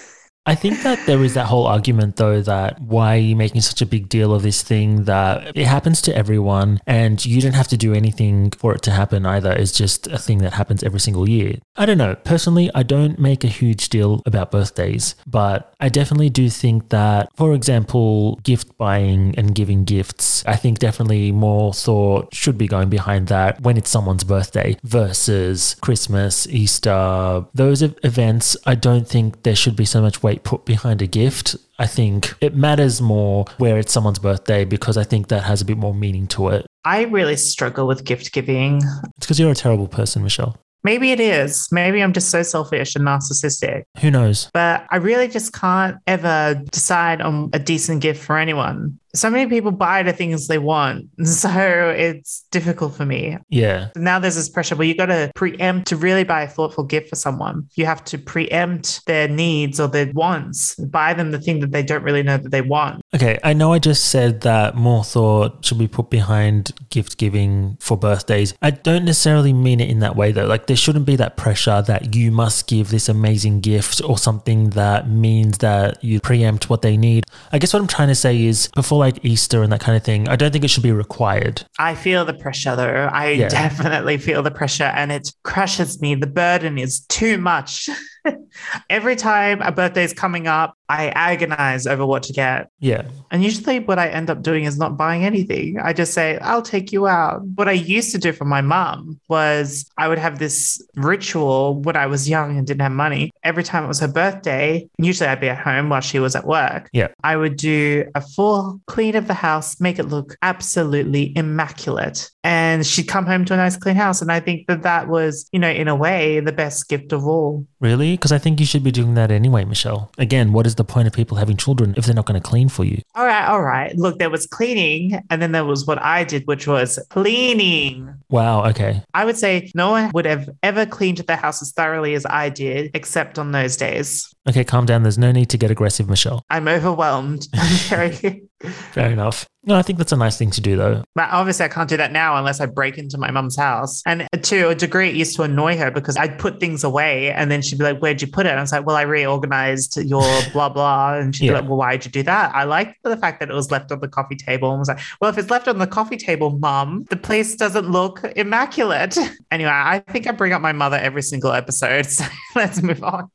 [0.51, 3.83] I think that there is that whole argument, though, that why are you making such
[3.83, 7.69] a big deal of this thing that it happens to everyone and you don't have
[7.69, 9.53] to do anything for it to happen either.
[9.53, 11.55] It's just a thing that happens every single year.
[11.77, 12.17] I don't know.
[12.17, 17.29] Personally, I don't make a huge deal about birthdays, but I definitely do think that,
[17.37, 22.89] for example, gift buying and giving gifts, I think definitely more thought should be going
[22.89, 28.57] behind that when it's someone's birthday versus Christmas, Easter, those events.
[28.67, 31.57] I don't think there should be so much weight put behind a gift.
[31.79, 35.65] I think it matters more where it's someone's birthday because I think that has a
[35.65, 36.67] bit more meaning to it.
[36.85, 38.83] I really struggle with gift giving.
[39.17, 40.57] It's because you're a terrible person, Michelle.
[40.83, 41.69] Maybe it is.
[41.71, 43.83] Maybe I'm just so selfish and narcissistic.
[44.01, 44.51] Who knows?
[44.55, 48.99] But I really just can't ever decide on a decent gift for anyone.
[49.15, 51.09] So many people buy the things they want.
[51.41, 51.49] So
[51.97, 53.39] it's difficult for me.
[53.49, 53.89] Yeah.
[53.97, 57.09] Now there's this pressure where you got to preempt to really buy a thoughtful gift
[57.09, 57.69] for someone.
[57.77, 61.83] You have to preempt their needs or their wants, buy them the thing that they
[61.83, 63.03] don't really know that they want.
[63.15, 67.79] Okay, I know I just said that more thought should be put behind gift giving
[67.81, 68.55] for birthdays.
[68.61, 70.47] I don't necessarily mean it in that way though.
[70.47, 74.71] Like there shouldn't be that pressure that you must give this amazing gift or something
[74.71, 77.25] that means that you preempt what they need.
[77.53, 80.05] I guess what I'm trying to say is before like Easter and that kind of
[80.05, 81.63] thing, I don't think it should be required.
[81.79, 83.09] I feel the pressure though.
[83.13, 83.49] I Yeah.
[83.49, 86.15] definitely feel the pressure and it crushes me.
[86.15, 87.89] The burden is too much.
[88.91, 92.69] Every time a birthday's coming up, I agonize over what to get.
[92.81, 93.05] Yeah.
[93.31, 95.79] And usually, what I end up doing is not buying anything.
[95.79, 97.45] I just say, I'll take you out.
[97.55, 101.95] What I used to do for my mum was I would have this ritual when
[101.95, 103.31] I was young and didn't have money.
[103.45, 106.45] Every time it was her birthday, usually I'd be at home while she was at
[106.45, 106.91] work.
[106.93, 107.09] Yeah.
[107.23, 112.29] I would do a full clean of the house, make it look absolutely immaculate.
[112.43, 114.21] And she'd come home to a nice clean house.
[114.21, 117.27] And I think that that was, you know, in a way, the best gift of
[117.27, 117.65] all.
[117.79, 118.13] Really?
[118.13, 120.11] Because I think you should be doing that anyway, Michelle.
[120.19, 122.69] Again, what is the point of people having children if they're not going to clean
[122.69, 123.03] for you?
[123.15, 123.95] All right, all right.
[123.97, 128.15] Look, there was cleaning, and then there was what I did, which was cleaning.
[128.31, 128.65] Wow.
[128.67, 129.03] Okay.
[129.15, 132.49] I would say no one would have ever cleaned their house as thoroughly as I
[132.49, 134.33] did, except on those days.
[134.49, 135.03] Okay, calm down.
[135.03, 136.43] There's no need to get aggressive, Michelle.
[136.51, 137.47] I'm overwhelmed.
[137.55, 138.43] I'm very,
[138.93, 139.47] Fair enough.
[139.65, 141.05] No, I think that's a nice thing to do, though.
[141.15, 144.03] but obviously I can't do that now unless I break into my mum's house.
[144.07, 147.51] And to a degree, it used to annoy her because I'd put things away, and
[147.51, 149.99] then she'd be like, "Where'd you put it?" And I was like, "Well, I reorganized
[149.99, 150.23] your
[150.55, 151.53] blah blah." And she'd Yeah.
[151.53, 153.93] be like, "Well, why'd you do that?" I liked the fact that it was left
[153.93, 156.59] on the coffee table, and was like, "Well, if it's left on the coffee table,
[156.59, 159.17] mum, the place doesn't look immaculate."
[159.51, 163.31] Anyway, I think I bring up my mother every single episode, so let's move on.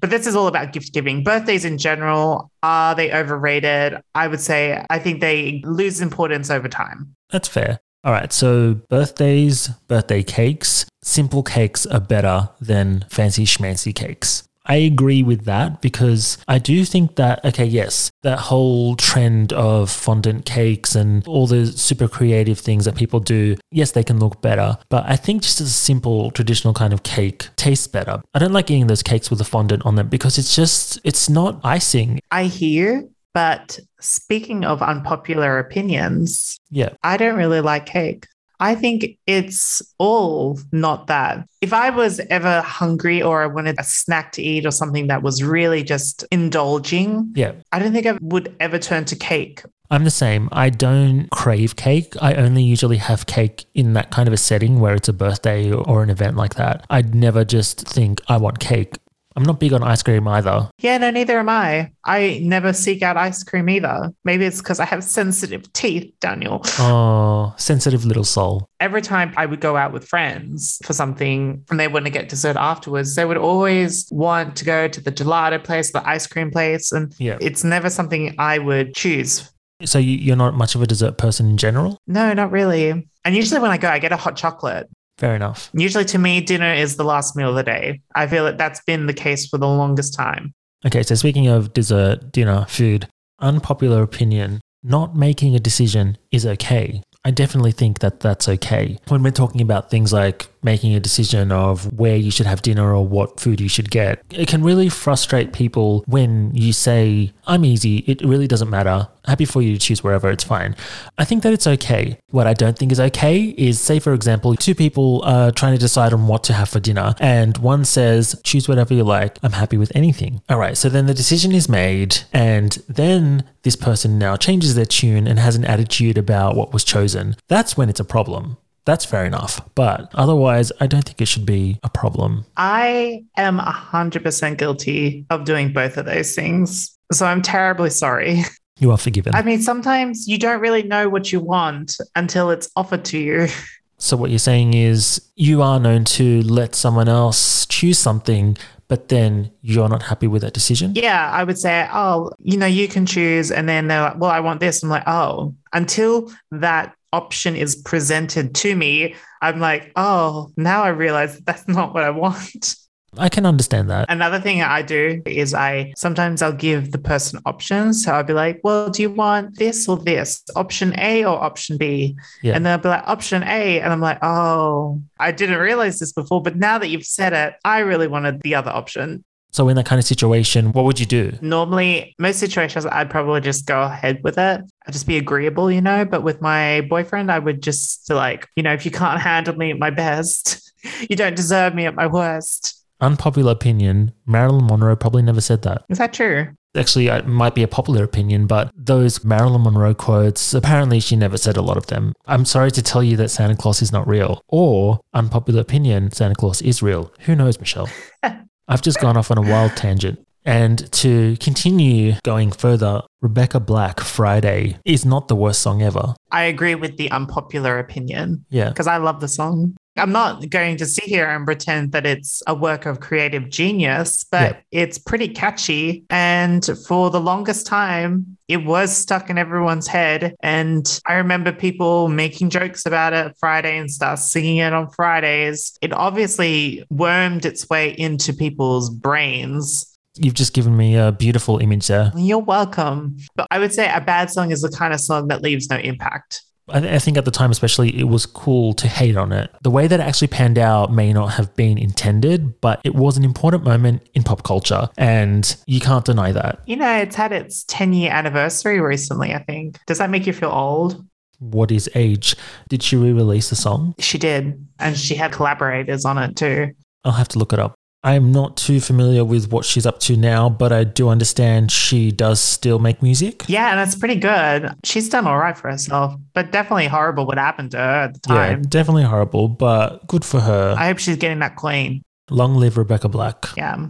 [0.00, 1.24] But this is all about gift giving.
[1.24, 4.00] Birthdays in general, are they overrated?
[4.14, 7.14] I would say I think they lose importance over time.
[7.30, 7.78] That's fair.
[8.04, 8.32] All right.
[8.32, 14.47] So, birthdays, birthday cakes, simple cakes are better than fancy schmancy cakes.
[14.68, 19.90] I agree with that because I do think that, okay, yes, that whole trend of
[19.90, 24.42] fondant cakes and all the super creative things that people do, yes, they can look
[24.42, 24.76] better.
[24.90, 28.20] But I think just a simple traditional kind of cake tastes better.
[28.34, 31.30] I don't like eating those cakes with the fondant on them because it's just, it's
[31.30, 32.20] not icing.
[32.30, 36.90] I hear, but speaking of unpopular opinions, Yeah.
[37.02, 38.26] I don't really like cake.
[38.60, 41.46] I think it's all not that.
[41.60, 45.22] If I was ever hungry or I wanted a snack to eat or something that
[45.22, 47.52] was really just indulging, Yeah.
[47.72, 49.62] I don't think I would ever turn to cake.
[49.90, 50.48] I'm the same.
[50.52, 52.12] I don't crave cake.
[52.20, 55.72] I only usually have cake in that kind of a setting where it's a birthday
[55.72, 56.84] or an event like that.
[56.90, 58.98] I'd never just think I want cake.
[59.38, 60.68] I'm not big on ice cream either.
[60.80, 61.92] Yeah, no, neither am I.
[62.04, 64.12] I never seek out ice cream either.
[64.24, 66.60] Maybe it's because I have sensitive teeth, Daniel.
[66.80, 68.66] Oh, sensitive little soul.
[68.80, 72.28] every time I would go out with friends for something and they want to get
[72.28, 76.50] dessert afterwards, they would always want to go to the gelato place, the ice cream
[76.50, 76.90] place.
[76.90, 77.38] And Yeah.
[77.40, 79.50] it's never something I would choose.
[79.84, 81.98] So you- you're not much of a dessert person in general?
[82.08, 83.08] No, not really.
[83.24, 84.88] And usually when I go, I get a hot chocolate.
[85.18, 85.68] Fair enough.
[85.72, 88.00] Usually to me, dinner is the last meal of the day.
[88.14, 90.54] I feel that that's been the case for the longest time.
[90.86, 93.08] Okay, so speaking of dessert, dinner, food,
[93.40, 97.02] unpopular opinion, not making a decision is okay.
[97.24, 98.96] I definitely think that that's okay.
[99.08, 102.94] When we're talking about things like making a decision of where you should have dinner
[102.94, 107.64] or what food you should get, it can really frustrate people when you say, I'm
[107.64, 109.08] easy, it really doesn't matter.
[109.24, 110.76] Happy for you to choose wherever, it's fine.
[111.16, 112.18] I think that it's okay.
[112.30, 115.78] What I don't think is okay is, say, for example, two people are trying to
[115.78, 119.52] decide on what to have for dinner, and one says, choose whatever you like, I'm
[119.52, 120.42] happy with anything.
[120.50, 124.86] All right, so then the decision is made, and then this person now changes their
[124.86, 127.36] tune and has an attitude about what was chosen.
[127.48, 128.58] That's when it's a problem.
[128.88, 129.60] That's fair enough.
[129.74, 132.46] But otherwise, I don't think it should be a problem.
[132.56, 136.96] I am 100% guilty of doing both of those things.
[137.12, 138.44] So I'm terribly sorry.
[138.80, 139.34] You are forgiven.
[139.34, 143.48] I mean, sometimes you don't really know what you want until it's offered to you.
[144.00, 149.08] So what you're saying is you are known to let someone else choose something, but
[149.08, 150.92] then you're not happy with that decision.
[150.94, 153.50] Yeah, I would say, oh, you know, you can choose.
[153.50, 154.84] And then they're like, well, I want this.
[154.84, 160.88] I'm like, oh, until that option is presented to me, I'm like, oh, now I
[160.88, 162.76] realize that that's not what I want.
[163.16, 164.06] I can understand that.
[164.10, 168.04] Another thing I do is I sometimes I'll give the person options.
[168.04, 170.42] So I'll be like, well, do you want this or this?
[170.56, 172.16] Option A or option B?
[172.42, 172.54] Yeah.
[172.54, 173.80] And they'll be like, option A.
[173.80, 177.54] And I'm like, oh, I didn't realize this before, but now that you've said it,
[177.64, 179.24] I really wanted the other option.
[179.50, 181.32] So in that kind of situation, what would you do?
[181.40, 184.60] Normally, most situations, I'd probably just go ahead with it.
[184.86, 186.04] I'd just be agreeable, you know.
[186.04, 189.70] But with my boyfriend, I would just like, you know, if you can't handle me
[189.70, 190.72] at my best,
[191.08, 192.74] you don't deserve me at my worst.
[193.00, 195.84] Unpopular opinion, Marilyn Monroe probably never said that.
[195.88, 196.48] Is that true?
[196.74, 201.38] Actually, it might be a popular opinion, but those Marilyn Monroe quotes, apparently she never
[201.38, 202.12] said a lot of them.
[202.26, 204.42] I'm sorry to tell you that Santa Claus is not real.
[204.48, 207.12] Or, unpopular opinion, Santa Claus is real.
[207.20, 207.88] Who knows, Michelle?
[208.68, 210.20] I've just gone off on a wild tangent.
[210.44, 216.14] And to continue going further, Rebecca Black, Friday, is not the worst song ever.
[216.30, 218.70] I agree with the unpopular opinion Yeah.
[218.70, 219.76] because I love the song.
[219.98, 224.24] I'm not going to sit here and pretend that it's a work of creative genius,
[224.30, 226.04] but it's pretty catchy.
[226.08, 230.34] And for the longest time, it was stuck in everyone's head.
[230.42, 235.76] And I remember people making jokes about it Friday and stuff, singing it on Fridays.
[235.82, 239.84] It obviously wormed its way into people's brains.
[240.16, 242.10] You've just given me a beautiful image there.
[242.16, 243.18] You're welcome.
[243.36, 245.76] But I would say a bad song is the kind of song that leaves no
[245.76, 246.42] impact.
[246.70, 249.50] I, I think at the time, especially, it was cool to hate on it.
[249.62, 253.16] The way that it actually panned out may not have been intended, but it was
[253.16, 256.60] an important moment in pop culture, and you can't deny that.
[256.66, 259.78] You know, it's had its 10 year anniversary recently, I think.
[259.86, 261.04] Does that make you feel old?
[261.40, 262.34] What is age?
[262.68, 263.94] Did she re release the song?
[263.98, 264.66] She did.
[264.80, 266.72] And she had collaborators on it too.
[267.04, 267.74] I'll have to look it up.
[268.04, 272.12] I'm not too familiar with what she's up to now, but I do understand she
[272.12, 273.44] does still make music.
[273.48, 274.72] Yeah, and it's pretty good.
[274.84, 278.20] She's done all right for herself, but definitely horrible what happened to her at the
[278.20, 278.60] time.
[278.60, 280.76] Yeah, definitely horrible, but good for her.
[280.78, 282.02] I hope she's getting that clean.
[282.30, 283.46] Long live Rebecca Black.
[283.56, 283.88] Yeah.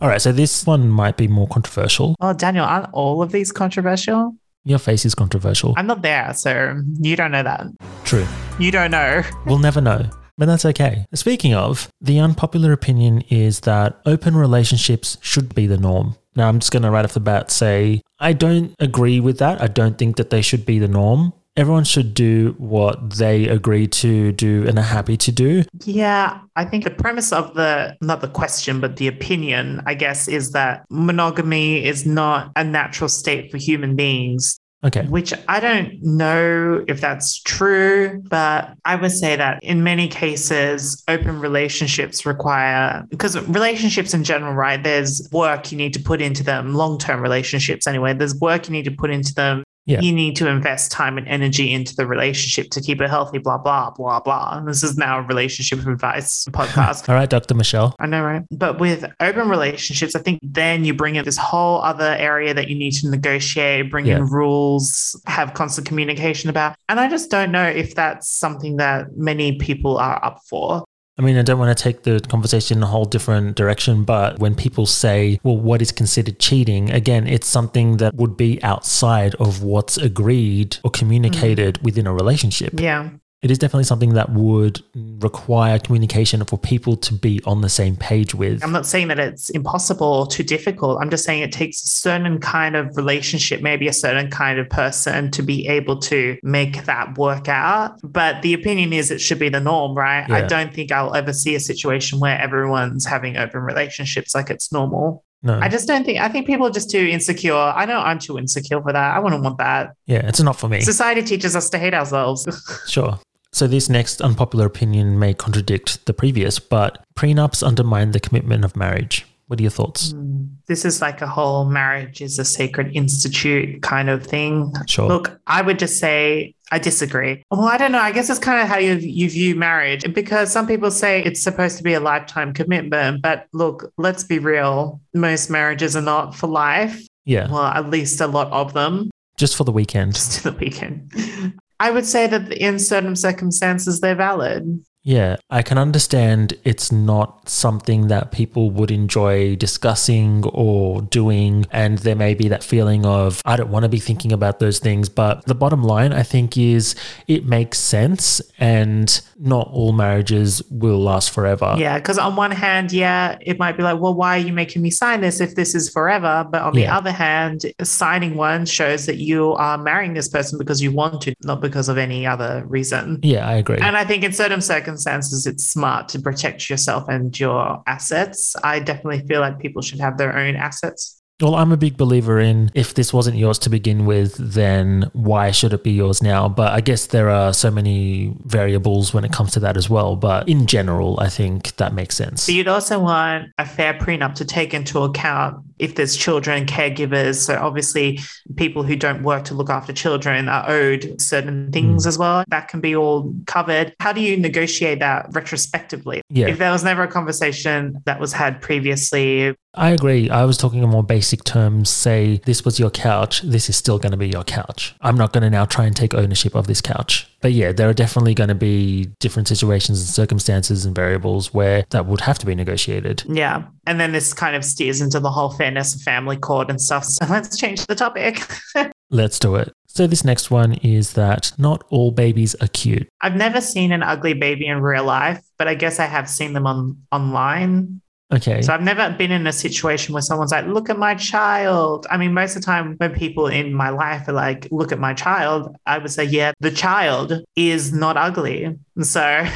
[0.00, 2.14] All right, so this one might be more controversial.
[2.20, 4.36] Oh, Daniel, aren't all of these controversial?
[4.64, 5.72] Your face is controversial.
[5.78, 7.66] I'm not there, so you don't know that.
[8.04, 8.26] True.
[8.58, 9.22] You don't know.
[9.46, 10.04] We'll never know.
[10.38, 11.04] But that's okay.
[11.14, 16.16] Speaking of, the unpopular opinion is that open relationships should be the norm.
[16.36, 19.60] Now, I'm just going to right off the bat say I don't agree with that.
[19.60, 21.32] I don't think that they should be the norm.
[21.56, 25.64] Everyone should do what they agree to do and are happy to do.
[25.84, 30.28] Yeah, I think the premise of the, not the question, but the opinion, I guess,
[30.28, 34.60] is that monogamy is not a natural state for human beings.
[34.84, 35.04] Okay.
[35.06, 41.02] which I don't know if that's true, but I would say that in many cases,
[41.08, 44.80] open relationships require, because relationships in general, right?
[44.80, 48.14] There's work you need to put into them, long term relationships anyway.
[48.14, 49.64] There's work you need to put into them.
[49.88, 50.00] Yeah.
[50.02, 53.56] You need to invest time and energy into the relationship to keep it healthy, blah,
[53.56, 54.60] blah, blah, blah.
[54.66, 57.08] This is now a relationship advice podcast.
[57.08, 57.54] All right, Dr.
[57.54, 57.96] Michelle.
[57.98, 58.42] I know, right?
[58.50, 62.68] But with open relationships, I think then you bring in this whole other area that
[62.68, 64.18] you need to negotiate, bring Yeah.
[64.18, 66.76] in rules, have constant communication about.
[66.90, 70.84] And I just don't know if that's something that many people are up for.
[71.18, 74.38] I mean, I don't want to take the conversation in a whole different direction, but
[74.38, 76.90] when people say, well, what is considered cheating?
[76.90, 80.98] Again, it's something that would be outside of what's agreed or mm-hmm.
[80.98, 82.78] communicated within a relationship.
[82.78, 83.10] Yeah.
[83.40, 84.82] It is definitely something that would
[85.22, 88.64] require communication for people to be on the same page with.
[88.64, 90.98] I'm not saying that it's impossible or too difficult.
[91.00, 94.68] I'm just saying it takes a certain kind of relationship, maybe a certain kind of
[94.70, 98.00] person to be able to make that work out.
[98.02, 100.28] But the opinion is it should be the norm, right?
[100.28, 104.72] I don't think I'll ever see a situation where everyone's having open relationships like it's
[104.72, 105.24] normal.
[105.44, 105.60] No.
[105.60, 107.54] I just don't think, I think people are just too insecure.
[107.54, 109.16] I know I'm too insecure for that.
[109.16, 109.94] I wouldn't want that.
[110.06, 110.80] yeah, it's not for me.
[110.80, 112.48] Society teaches us to hate ourselves.
[112.88, 113.20] Sure.
[113.52, 118.76] So, this next unpopular opinion may contradict the previous, but prenups undermine the commitment of
[118.76, 119.26] marriage.
[119.46, 120.12] What are your thoughts?
[120.12, 120.44] Hmm.
[120.66, 124.74] this is like a whole marriage is a sacred institute kind of thing.
[124.86, 125.08] Sure.
[125.08, 127.42] Look, I would just say I disagree.
[127.50, 127.98] Well, I don't know.
[127.98, 131.42] I guess it's kind of how you, you view marriage because some people say it's
[131.42, 133.22] supposed to be a lifetime commitment.
[133.22, 135.00] But look, let's be real.
[135.14, 137.06] Most marriages are not for life.
[137.24, 139.08] Yeah, Well, at least a lot of them,
[139.38, 140.14] just for the weekend.
[140.14, 141.10] just to the weekend.
[141.80, 144.84] I would say that in certain circumstances, they're valid.
[145.04, 151.64] Yeah, I can understand it's not something that people would enjoy discussing or doing.
[151.70, 154.80] And there may be that feeling of, I don't want to be thinking about those
[154.80, 155.08] things.
[155.08, 156.94] But the bottom line, I think, is
[157.26, 158.42] it makes sense.
[158.58, 161.76] And not all marriages will last forever.
[161.78, 164.82] Yeah, because on one hand, yeah, it might be like, well, why are you making
[164.82, 166.46] me sign this if this is forever?
[166.50, 170.82] But on the other hand, signing one shows that you are marrying this person because
[170.82, 173.20] you want to, not because of any other reason.
[173.22, 173.78] Yeah, I agree.
[173.78, 174.97] And I think in certain circumstances,
[175.46, 178.54] it's smart to protect yourself and your assets.
[178.62, 181.17] I definitely feel like people should have their own assets.
[181.40, 185.52] Well, I'm a big believer in if this wasn't yours to begin with, then why
[185.52, 186.48] should it be yours now?
[186.48, 190.16] But I guess there are so many variables when it comes to that as well.
[190.16, 192.46] But in general, I think that makes sense.
[192.46, 197.36] But you'd also want a fair prenup to take into account if there's children, caregivers.
[197.36, 198.18] So obviously,
[198.56, 201.72] people who don't work to look after children are owed certain mm.
[201.72, 202.42] things as well.
[202.48, 203.94] That can be all covered.
[204.00, 206.22] How do you negotiate that retrospectively?
[206.30, 206.48] Yeah.
[206.48, 210.28] If there was never a conversation that was had previously, I agree.
[210.28, 211.88] I was talking in more basic terms.
[211.88, 213.42] Say, this was your couch.
[213.42, 214.94] This is still going to be your couch.
[215.00, 217.30] I'm not going to now try and take ownership of this couch.
[217.40, 221.84] But yeah, there are definitely going to be different situations and circumstances and variables where
[221.90, 223.22] that would have to be negotiated.
[223.28, 223.64] yeah.
[223.86, 227.04] And then this kind of steers into the whole fairness of family court and stuff.
[227.04, 228.46] So let's change the topic.
[229.10, 229.72] Let's do it.
[229.86, 233.08] So, this next one is that not all babies are cute.
[233.22, 236.52] I've never seen an ugly baby in real life, but I guess I have seen
[236.52, 238.02] them on online.
[238.30, 238.60] Okay.
[238.60, 242.06] So I've never been in a situation where someone's like, look at my child.
[242.10, 244.98] I mean, most of the time when people in my life are like, look at
[244.98, 248.76] my child, I would say, yeah, the child is not ugly.
[249.00, 249.46] So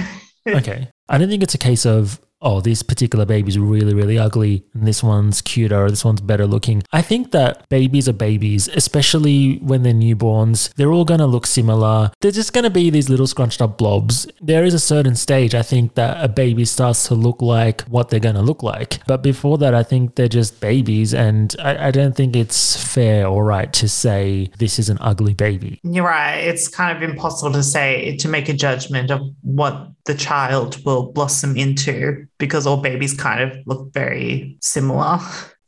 [0.48, 0.88] okay.
[1.08, 4.86] I don't think it's a case of oh, this particular baby's really, really ugly and
[4.86, 6.82] this one's cuter this one's better looking.
[6.92, 10.72] I think that babies are babies, especially when they're newborns.
[10.74, 12.10] They're all going to look similar.
[12.20, 14.26] They're just going to be these little scrunched up blobs.
[14.40, 18.08] There is a certain stage, I think, that a baby starts to look like what
[18.08, 19.04] they're going to look like.
[19.06, 21.14] But before that, I think they're just babies.
[21.14, 25.34] And I, I don't think it's fair or right to say this is an ugly
[25.34, 25.80] baby.
[25.84, 26.38] You're right.
[26.38, 31.12] It's kind of impossible to say, to make a judgment of what the child will
[31.12, 35.20] blossom into because all babies kind of look very similar.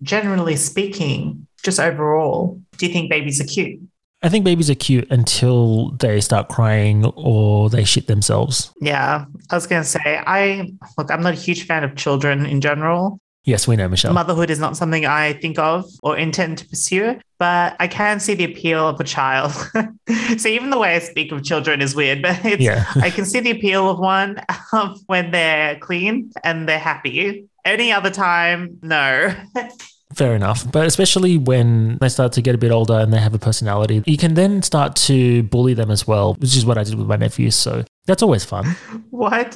[0.03, 3.81] Generally speaking, just overall, do you think babies are cute?
[4.25, 8.73] I think babies are cute until they start crying or they shit themselves.
[8.81, 12.45] Yeah, I was going to say, I look, I'm not a huge fan of children
[12.45, 13.21] in general.
[13.45, 14.15] Yes, we know, Michelle.
[14.15, 18.35] Motherhood is not something I think of or intend to pursue, but I can see
[18.35, 19.53] the appeal of a child.
[20.39, 22.87] so even the way I speak of children is weird, but it's, Yeah.
[22.97, 24.41] I can see the appeal of one
[24.73, 27.47] um, when they're clean and they're happy.
[27.67, 29.35] Any other time, no.
[30.15, 30.71] Fair enough.
[30.71, 34.03] But especially when they start to get a bit older and they have a personality,
[34.07, 37.09] you can then start to bully them as well, which is what I did with
[37.09, 37.57] my nephews.
[37.57, 38.77] So that's always fun.
[39.11, 39.55] what?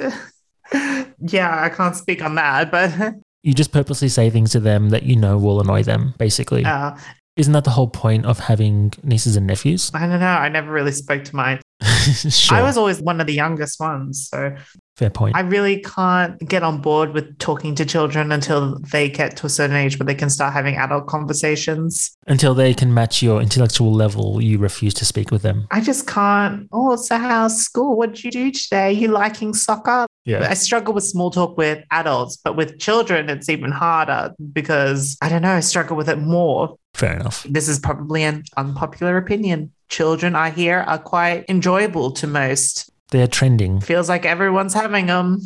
[1.20, 3.14] yeah, I can't speak on that, but
[3.48, 6.66] You just purposely say things to them that you know will annoy them, basically.
[6.66, 6.94] uh,
[7.38, 9.90] Isn't that the whole point of having nieces and nephews?
[9.94, 10.26] I don't know.
[10.26, 11.62] I never really spoke to mine.
[12.28, 12.58] sure.
[12.58, 14.54] I was always one of the youngest ones, so
[14.98, 15.36] Fair point.
[15.36, 19.48] I really can't get on board with talking to children until they get to a
[19.48, 22.16] certain age where they can start having adult conversations.
[22.26, 25.68] Until they can match your intellectual level, you refuse to speak with them.
[25.70, 26.68] I just can't.
[26.72, 27.96] Oh, so how's school?
[27.96, 28.90] What did you do today?
[28.90, 30.08] You liking soccer?
[30.24, 30.48] Yeah.
[30.50, 35.28] I struggle with small talk with adults, but with children, it's even harder because I
[35.28, 36.76] don't know, I struggle with it more.
[36.94, 37.46] Fair enough.
[37.48, 39.70] This is probably an unpopular opinion.
[39.90, 42.90] Children, I hear, are quite enjoyable to most.
[43.10, 43.80] They're trending.
[43.80, 45.40] Feels like everyone's having them.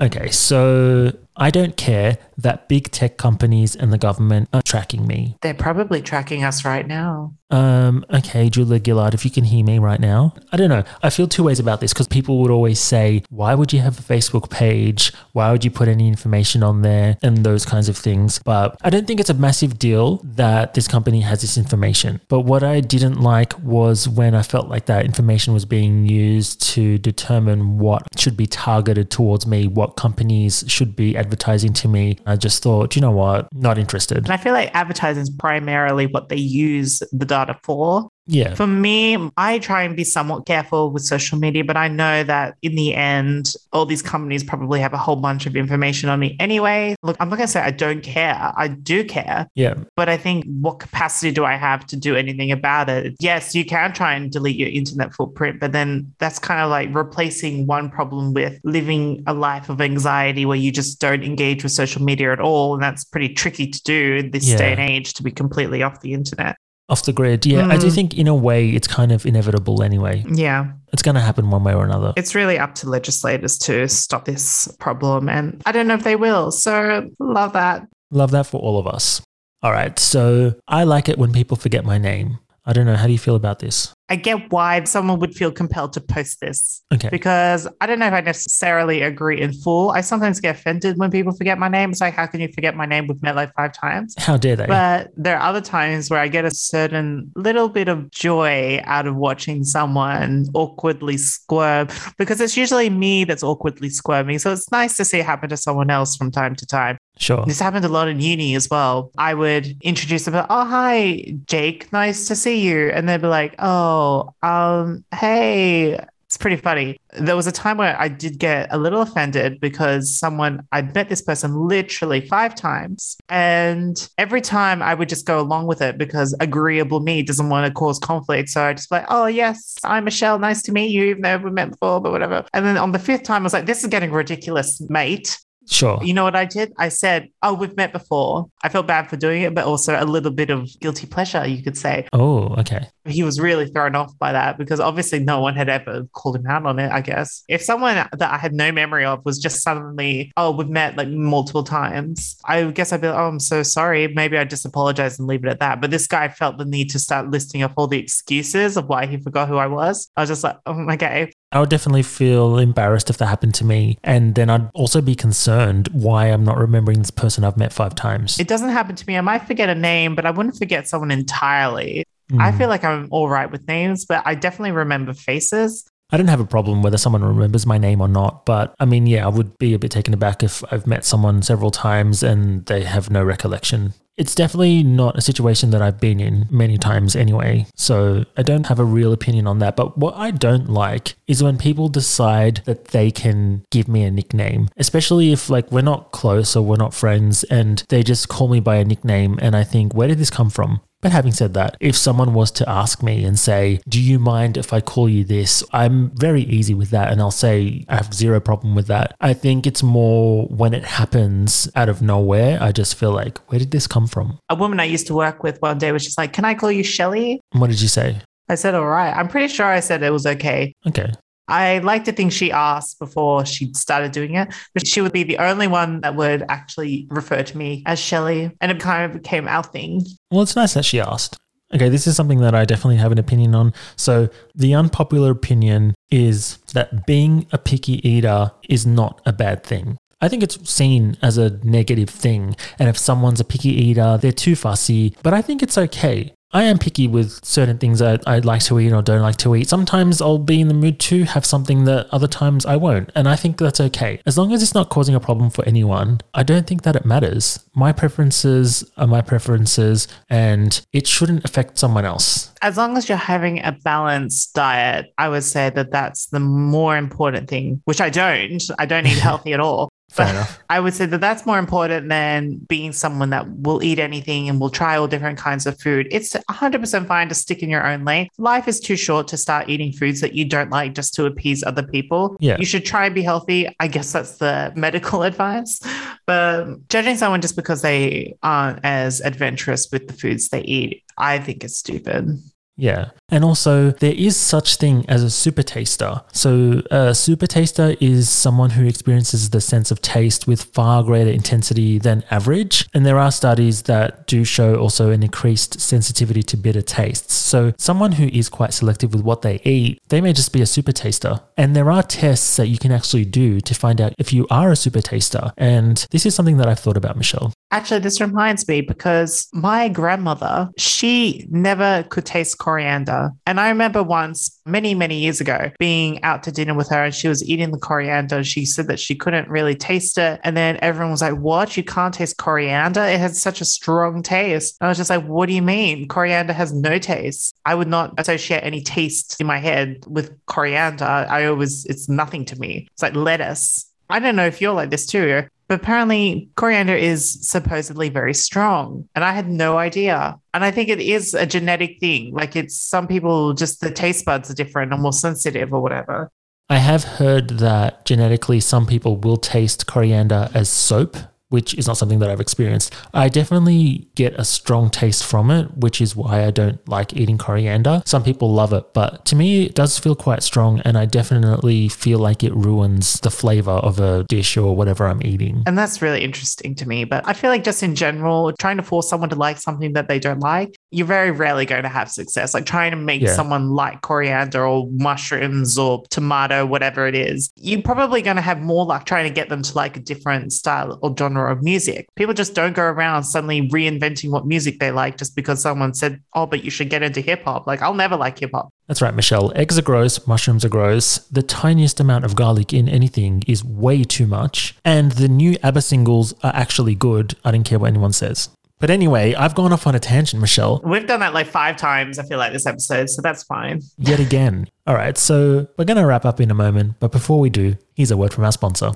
[0.00, 5.36] Okay, so I don't care that big tech companies and the government are tracking me.
[5.42, 7.34] They're probably tracking us right now.
[7.50, 10.34] Um, okay, Julia Gillard, if you can hear me right now.
[10.50, 10.82] I don't know.
[11.02, 13.98] I feel two ways about this because people would always say, why would you have
[13.98, 15.12] a Facebook page?
[15.32, 17.16] Why would you put any information on there?
[17.22, 18.40] And those kinds of things.
[18.44, 22.20] But I don't think it's a massive deal that this company has this information.
[22.28, 26.60] But what I didn't like was when I felt like that information was being used
[26.74, 32.18] to determine what should be targeted towards me, what companies should be advertising to me.
[32.26, 33.48] I just thought, you know what?
[33.52, 34.18] Not interested.
[34.18, 38.10] And I feel like advertising is primarily what they use the data for.
[38.26, 38.54] Yeah.
[38.54, 42.56] For me, I try and be somewhat careful with social media, but I know that
[42.62, 46.36] in the end, all these companies probably have a whole bunch of information on me
[46.40, 46.96] anyway.
[47.02, 48.52] Look, I'm not going to say I don't care.
[48.56, 49.46] I do care.
[49.54, 49.74] Yeah.
[49.96, 53.14] But I think what capacity do I have to do anything about it?
[53.20, 56.94] Yes, you can try and delete your internet footprint, but then that's kind of like
[56.94, 61.72] replacing one problem with living a life of anxiety where you just don't engage with
[61.72, 62.74] social media at all.
[62.74, 64.56] And that's pretty tricky to do in this Yeah.
[64.56, 66.56] day and age to be completely off the internet.
[66.90, 67.46] Off the grid.
[67.46, 67.66] Yeah.
[67.68, 67.94] I do Mm.
[67.94, 70.22] think in a way it's kind of inevitable anyway.
[70.30, 70.72] Yeah.
[70.92, 72.12] It's going to happen one way or another.
[72.16, 75.28] It's really up to legislators to stop this problem.
[75.30, 76.50] And I don't know if they will.
[76.50, 77.86] So love that.
[78.10, 79.22] Love that for all of us.
[79.62, 79.98] All right.
[79.98, 82.38] So I like it when people forget my name.
[82.66, 82.96] I don't know.
[82.96, 83.92] How do you feel about this?
[84.10, 86.82] I get why someone would feel compelled to post this.
[86.92, 87.08] Okay.
[87.08, 89.90] because I don't know if I necessarily agree in full.
[89.90, 91.90] I sometimes get offended when people forget my name.
[91.90, 93.06] It's like, how can you forget my name?
[93.06, 94.14] We've met like five times.
[94.18, 94.66] How dare they?
[94.66, 99.06] But there are other times where I get a certain little bit of joy out
[99.06, 101.88] of watching someone awkwardly squirm
[102.18, 104.38] because it's usually me that's awkwardly squirming.
[104.38, 106.98] So it's nice to see it happen to someone else from time to time.
[107.18, 107.44] sure.
[107.46, 109.10] This happened a lot in uni as well.
[109.18, 112.90] I would introduce them, oh, hi, Jake, nice to see you.
[112.90, 113.93] And they'd be like, oh,
[114.42, 115.98] um, hey.
[116.26, 116.96] It's pretty funny.
[117.12, 121.08] There was a time where I did get a little offended because someone, I'd met
[121.08, 123.16] this person literally five times.
[123.28, 127.68] And every time I would just go along with it because agreeable me doesn't want
[127.68, 128.48] to cause conflict.
[128.48, 130.40] So I just like, oh, yes, I'm Michelle.
[130.40, 132.44] Nice to meet you, even though we met before, but whatever.
[132.52, 135.38] And then on the fifth time, I was like, this is getting ridiculous, mate
[135.68, 135.98] Sure.
[136.02, 136.72] You know what I did?
[136.78, 138.46] I said, Oh, we've met before.
[138.62, 141.62] I felt bad for doing it, but also a little bit of guilty pleasure, you
[141.62, 142.06] could say.
[142.12, 142.86] Oh, okay.
[143.06, 146.46] He was really thrown off by that because obviously no one had ever called him
[146.46, 147.44] out on it, I guess.
[147.48, 151.08] If someone that I had no memory of was just suddenly, Oh, we've met like
[151.08, 154.08] multiple times, I guess I'd be like, Oh, I'm so sorry.
[154.08, 155.80] Maybe I just apologize and leave it at that.
[155.80, 159.06] But this guy felt the need to start listing off all the excuses of why
[159.06, 160.10] he forgot who I was.
[160.16, 161.32] I was just like, Oh, okay.
[161.54, 163.96] I would definitely feel embarrassed if that happened to me.
[164.02, 167.94] And then I'd also be concerned why I'm not remembering this person I've met five
[167.94, 168.40] times.
[168.40, 169.16] It doesn't happen to me.
[169.16, 172.04] I might forget a name, but I wouldn't forget someone entirely.
[172.40, 172.58] I Mm.
[172.58, 175.84] feel like I'm all right with names, but I definitely remember faces.
[176.10, 179.06] I don't have a problem whether someone remembers my name or not, but I mean,
[179.06, 182.64] yeah, I would be a bit taken aback if I've met someone several times and
[182.66, 183.92] they have no recollection.
[184.16, 188.66] It's definitely not a situation that I've been in many times anyway, so I don't
[188.66, 189.74] have a real opinion on that.
[189.74, 194.10] But what I don't like is when people decide that they can give me a
[194.12, 198.46] nickname, especially if like we're not close or we're not friends and they just call
[198.46, 200.80] me by a nickname and I think, where did this come from?
[201.04, 204.56] But having said that, if someone was to ask me and say, Do you mind
[204.56, 205.62] if I call you this?
[205.70, 207.12] I'm very easy with that.
[207.12, 209.14] And I'll say, I have zero problem with that.
[209.20, 212.56] I think it's more when it happens out of nowhere.
[212.58, 214.38] I just feel like, Where did this come from?
[214.48, 216.72] A woman I used to work with one day was just like, Can I call
[216.72, 217.42] you Shelly?
[217.52, 218.16] What did you say?
[218.48, 219.14] I said, All right.
[219.14, 220.72] I'm pretty sure I said it was okay.
[220.86, 221.12] Okay.
[221.48, 225.24] I like to think she asked before she started doing it, but she would be
[225.24, 228.50] the only one that would actually refer to me as Shelly.
[228.60, 230.02] And it kind of became our thing.
[230.30, 231.36] Well, it's nice that she asked.
[231.74, 233.72] Okay, this is something that I definitely have an opinion on.
[233.96, 239.96] So, the unpopular opinion is that being a picky eater is not a bad thing.
[240.20, 242.56] I think it's seen as a negative thing.
[242.78, 245.16] And if someone's a picky eater, they're too fussy.
[245.22, 246.33] But I think it's okay.
[246.54, 249.56] I am picky with certain things that I like to eat or don't like to
[249.56, 249.68] eat.
[249.68, 253.10] Sometimes I'll be in the mood to have something that other times I won't.
[253.16, 254.20] And I think that's okay.
[254.24, 257.04] As long as it's not causing a problem for anyone, I don't think that it
[257.04, 257.58] matters.
[257.74, 262.52] My preferences are my preferences and it shouldn't affect someone else.
[262.62, 266.96] As long as you're having a balanced diet, I would say that that's the more
[266.96, 268.62] important thing, which I don't.
[268.78, 269.88] I don't eat healthy at all.
[270.14, 270.62] Fair enough.
[270.70, 274.60] I would say that that's more important than being someone that will eat anything and
[274.60, 276.06] will try all different kinds of food.
[276.12, 278.28] It's 100% fine to stick in your own lane.
[278.38, 281.64] Life is too short to start eating foods that you don't like just to appease
[281.64, 282.36] other people.
[282.38, 282.58] Yeah.
[282.60, 283.68] You should try and be healthy.
[283.80, 285.80] I guess that's the medical advice.
[286.26, 291.40] But judging someone just because they aren't as adventurous with the foods they eat, I
[291.40, 292.38] think is stupid.
[292.76, 293.10] Yeah.
[293.34, 296.22] And also, there is such thing as a super taster.
[296.32, 301.30] So, a super taster is someone who experiences the sense of taste with far greater
[301.30, 302.86] intensity than average.
[302.94, 307.34] And there are studies that do show also an increased sensitivity to bitter tastes.
[307.34, 310.66] So, someone who is quite selective with what they eat, they may just be a
[310.66, 311.40] super taster.
[311.56, 314.70] And there are tests that you can actually do to find out if you are
[314.70, 315.50] a super taster.
[315.56, 317.52] And this is something that I've thought about, Michelle.
[317.72, 323.23] Actually, this reminds me because my grandmother, she never could taste coriander.
[323.46, 327.14] And I remember once, many, many years ago, being out to dinner with her and
[327.14, 328.42] she was eating the coriander.
[328.44, 330.40] She said that she couldn't really taste it.
[330.44, 331.76] And then everyone was like, What?
[331.76, 333.02] You can't taste coriander?
[333.02, 334.76] It has such a strong taste.
[334.80, 336.08] And I was just like, What do you mean?
[336.08, 337.54] Coriander has no taste.
[337.64, 341.04] I would not associate any taste in my head with coriander.
[341.04, 342.88] I always, it's nothing to me.
[342.92, 343.90] It's like lettuce.
[344.10, 345.44] I don't know if you're like this too.
[345.68, 349.08] But apparently, coriander is supposedly very strong.
[349.14, 350.38] And I had no idea.
[350.52, 352.32] And I think it is a genetic thing.
[352.34, 356.30] Like it's some people just the taste buds are different or more sensitive or whatever.
[356.68, 361.16] I have heard that genetically some people will taste coriander as soap,
[361.54, 362.92] which is not something that I've experienced.
[363.14, 367.38] I definitely get a strong taste from it, which is why I don't like eating
[367.38, 368.02] coriander.
[368.06, 371.88] Some people love it, but to me, it does feel quite strong, and I definitely
[371.88, 375.62] feel like it ruins the flavor of a dish or whatever I'm eating.
[375.66, 377.04] And that's really interesting to me.
[377.04, 380.08] But I feel like just in general, trying to force someone to like something that
[380.08, 382.54] they don't like, you're very rarely going to have success.
[382.54, 383.34] Like trying to make Yeah.
[383.34, 388.60] someone like coriander or mushrooms or tomato, whatever it is, you're probably going to have
[388.60, 392.06] more luck trying to get them to like a different style or genre of music.
[392.16, 396.20] People just don't go around suddenly reinventing what music they like just because someone said,
[396.34, 397.66] oh, but you should get into hip hop.
[397.66, 398.70] Like I'll never like hip hop.
[398.86, 399.52] That's right, Michelle.
[399.56, 401.18] Eggs are gross, mushrooms are gross.
[401.18, 404.76] The tiniest amount of garlic in anything is way too much.
[404.84, 407.34] And the new ABBA singles are actually good.
[407.44, 408.50] I don't care what anyone says.
[408.80, 412.18] But anyway, I've gone off on a tangent, Michelle, We've done that like five times,
[412.18, 413.08] I feel like, this episode.
[413.08, 413.80] So that's fine.
[413.96, 414.68] yet again.
[414.86, 416.96] All right, so we're going to wrap up in a moment.
[417.00, 418.92] But before we do, here's a word from our sponsor.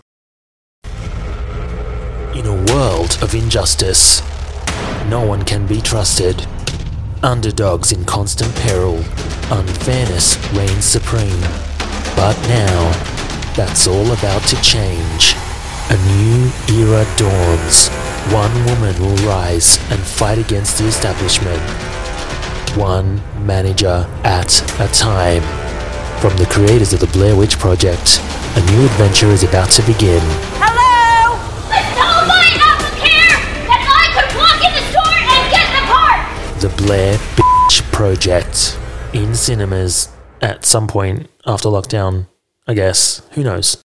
[2.39, 4.23] In a world of injustice,
[5.09, 6.47] no one can be trusted.
[7.21, 8.99] Underdogs in constant peril,
[9.51, 11.41] unfairness reigns supreme.
[12.15, 12.93] But now,
[13.57, 15.35] that's all about to change.
[15.91, 17.89] A new era dawns.
[18.33, 21.61] One woman will rise and fight against the establishment.
[22.79, 25.43] One manager at a time.
[26.21, 28.21] From the creators of the Blair Witch Project,
[28.55, 30.68] a new adventure is about to begin.
[36.61, 38.77] The Blair Bitch Project
[39.13, 40.09] in cinemas
[40.43, 42.27] at some point after lockdown,
[42.67, 43.23] I guess.
[43.33, 43.81] Who knows?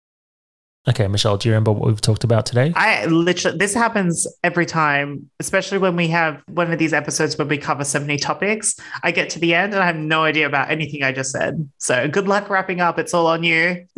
[0.87, 2.71] Okay, Michelle, do you remember what we've talked about today?
[2.75, 7.47] I literally, this happens every time, especially when we have one of these episodes where
[7.47, 8.75] we cover so many topics.
[9.01, 11.67] I get to the end and I have no idea about anything I just said.
[11.79, 12.99] So good luck wrapping up.
[12.99, 13.87] It's all on you.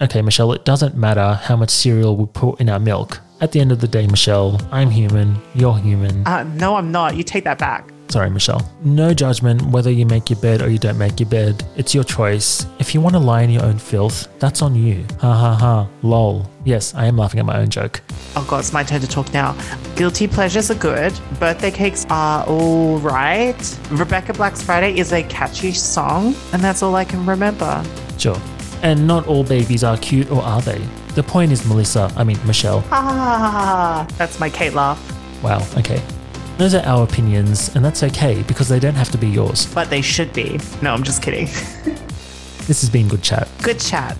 [0.00, 3.18] Okay, Michelle, it doesn't matter how much cereal we put in our milk.
[3.40, 6.26] At the end of the day, Michelle, I'm human, you're human.
[6.26, 7.16] Uh, no, I'm not.
[7.16, 7.88] You take that back.
[8.08, 8.68] Sorry, Michelle.
[8.82, 11.62] No judgment whether you make your bed or you don't make your bed.
[11.76, 12.66] It's your choice.
[12.80, 15.04] If you want to lie in your own filth, that's on you.
[15.20, 15.88] Ha ha ha.
[16.02, 16.50] Lol.
[16.64, 18.00] Yes, I am laughing at my own joke.
[18.34, 19.54] Oh god, it's my turn to talk now.
[19.94, 21.12] Guilty pleasures are good.
[21.38, 23.78] Birthday cakes are all right.
[23.90, 27.84] Rebecca Black's Friday is a catchy song, and that's all I can remember.
[28.16, 28.40] Sure.
[28.82, 30.82] And not all babies are cute, or are they?
[31.14, 32.84] The point is, Melissa, I mean, Michelle.
[32.90, 34.98] Ah, that's my Kate laugh.
[35.42, 36.02] Wow, okay.
[36.58, 39.72] Those are our opinions, and that's okay because they don't have to be yours.
[39.74, 40.60] But they should be.
[40.82, 41.48] No, I'm just kidding.
[42.68, 43.48] This has been Good Chat.
[43.62, 44.14] Good chat.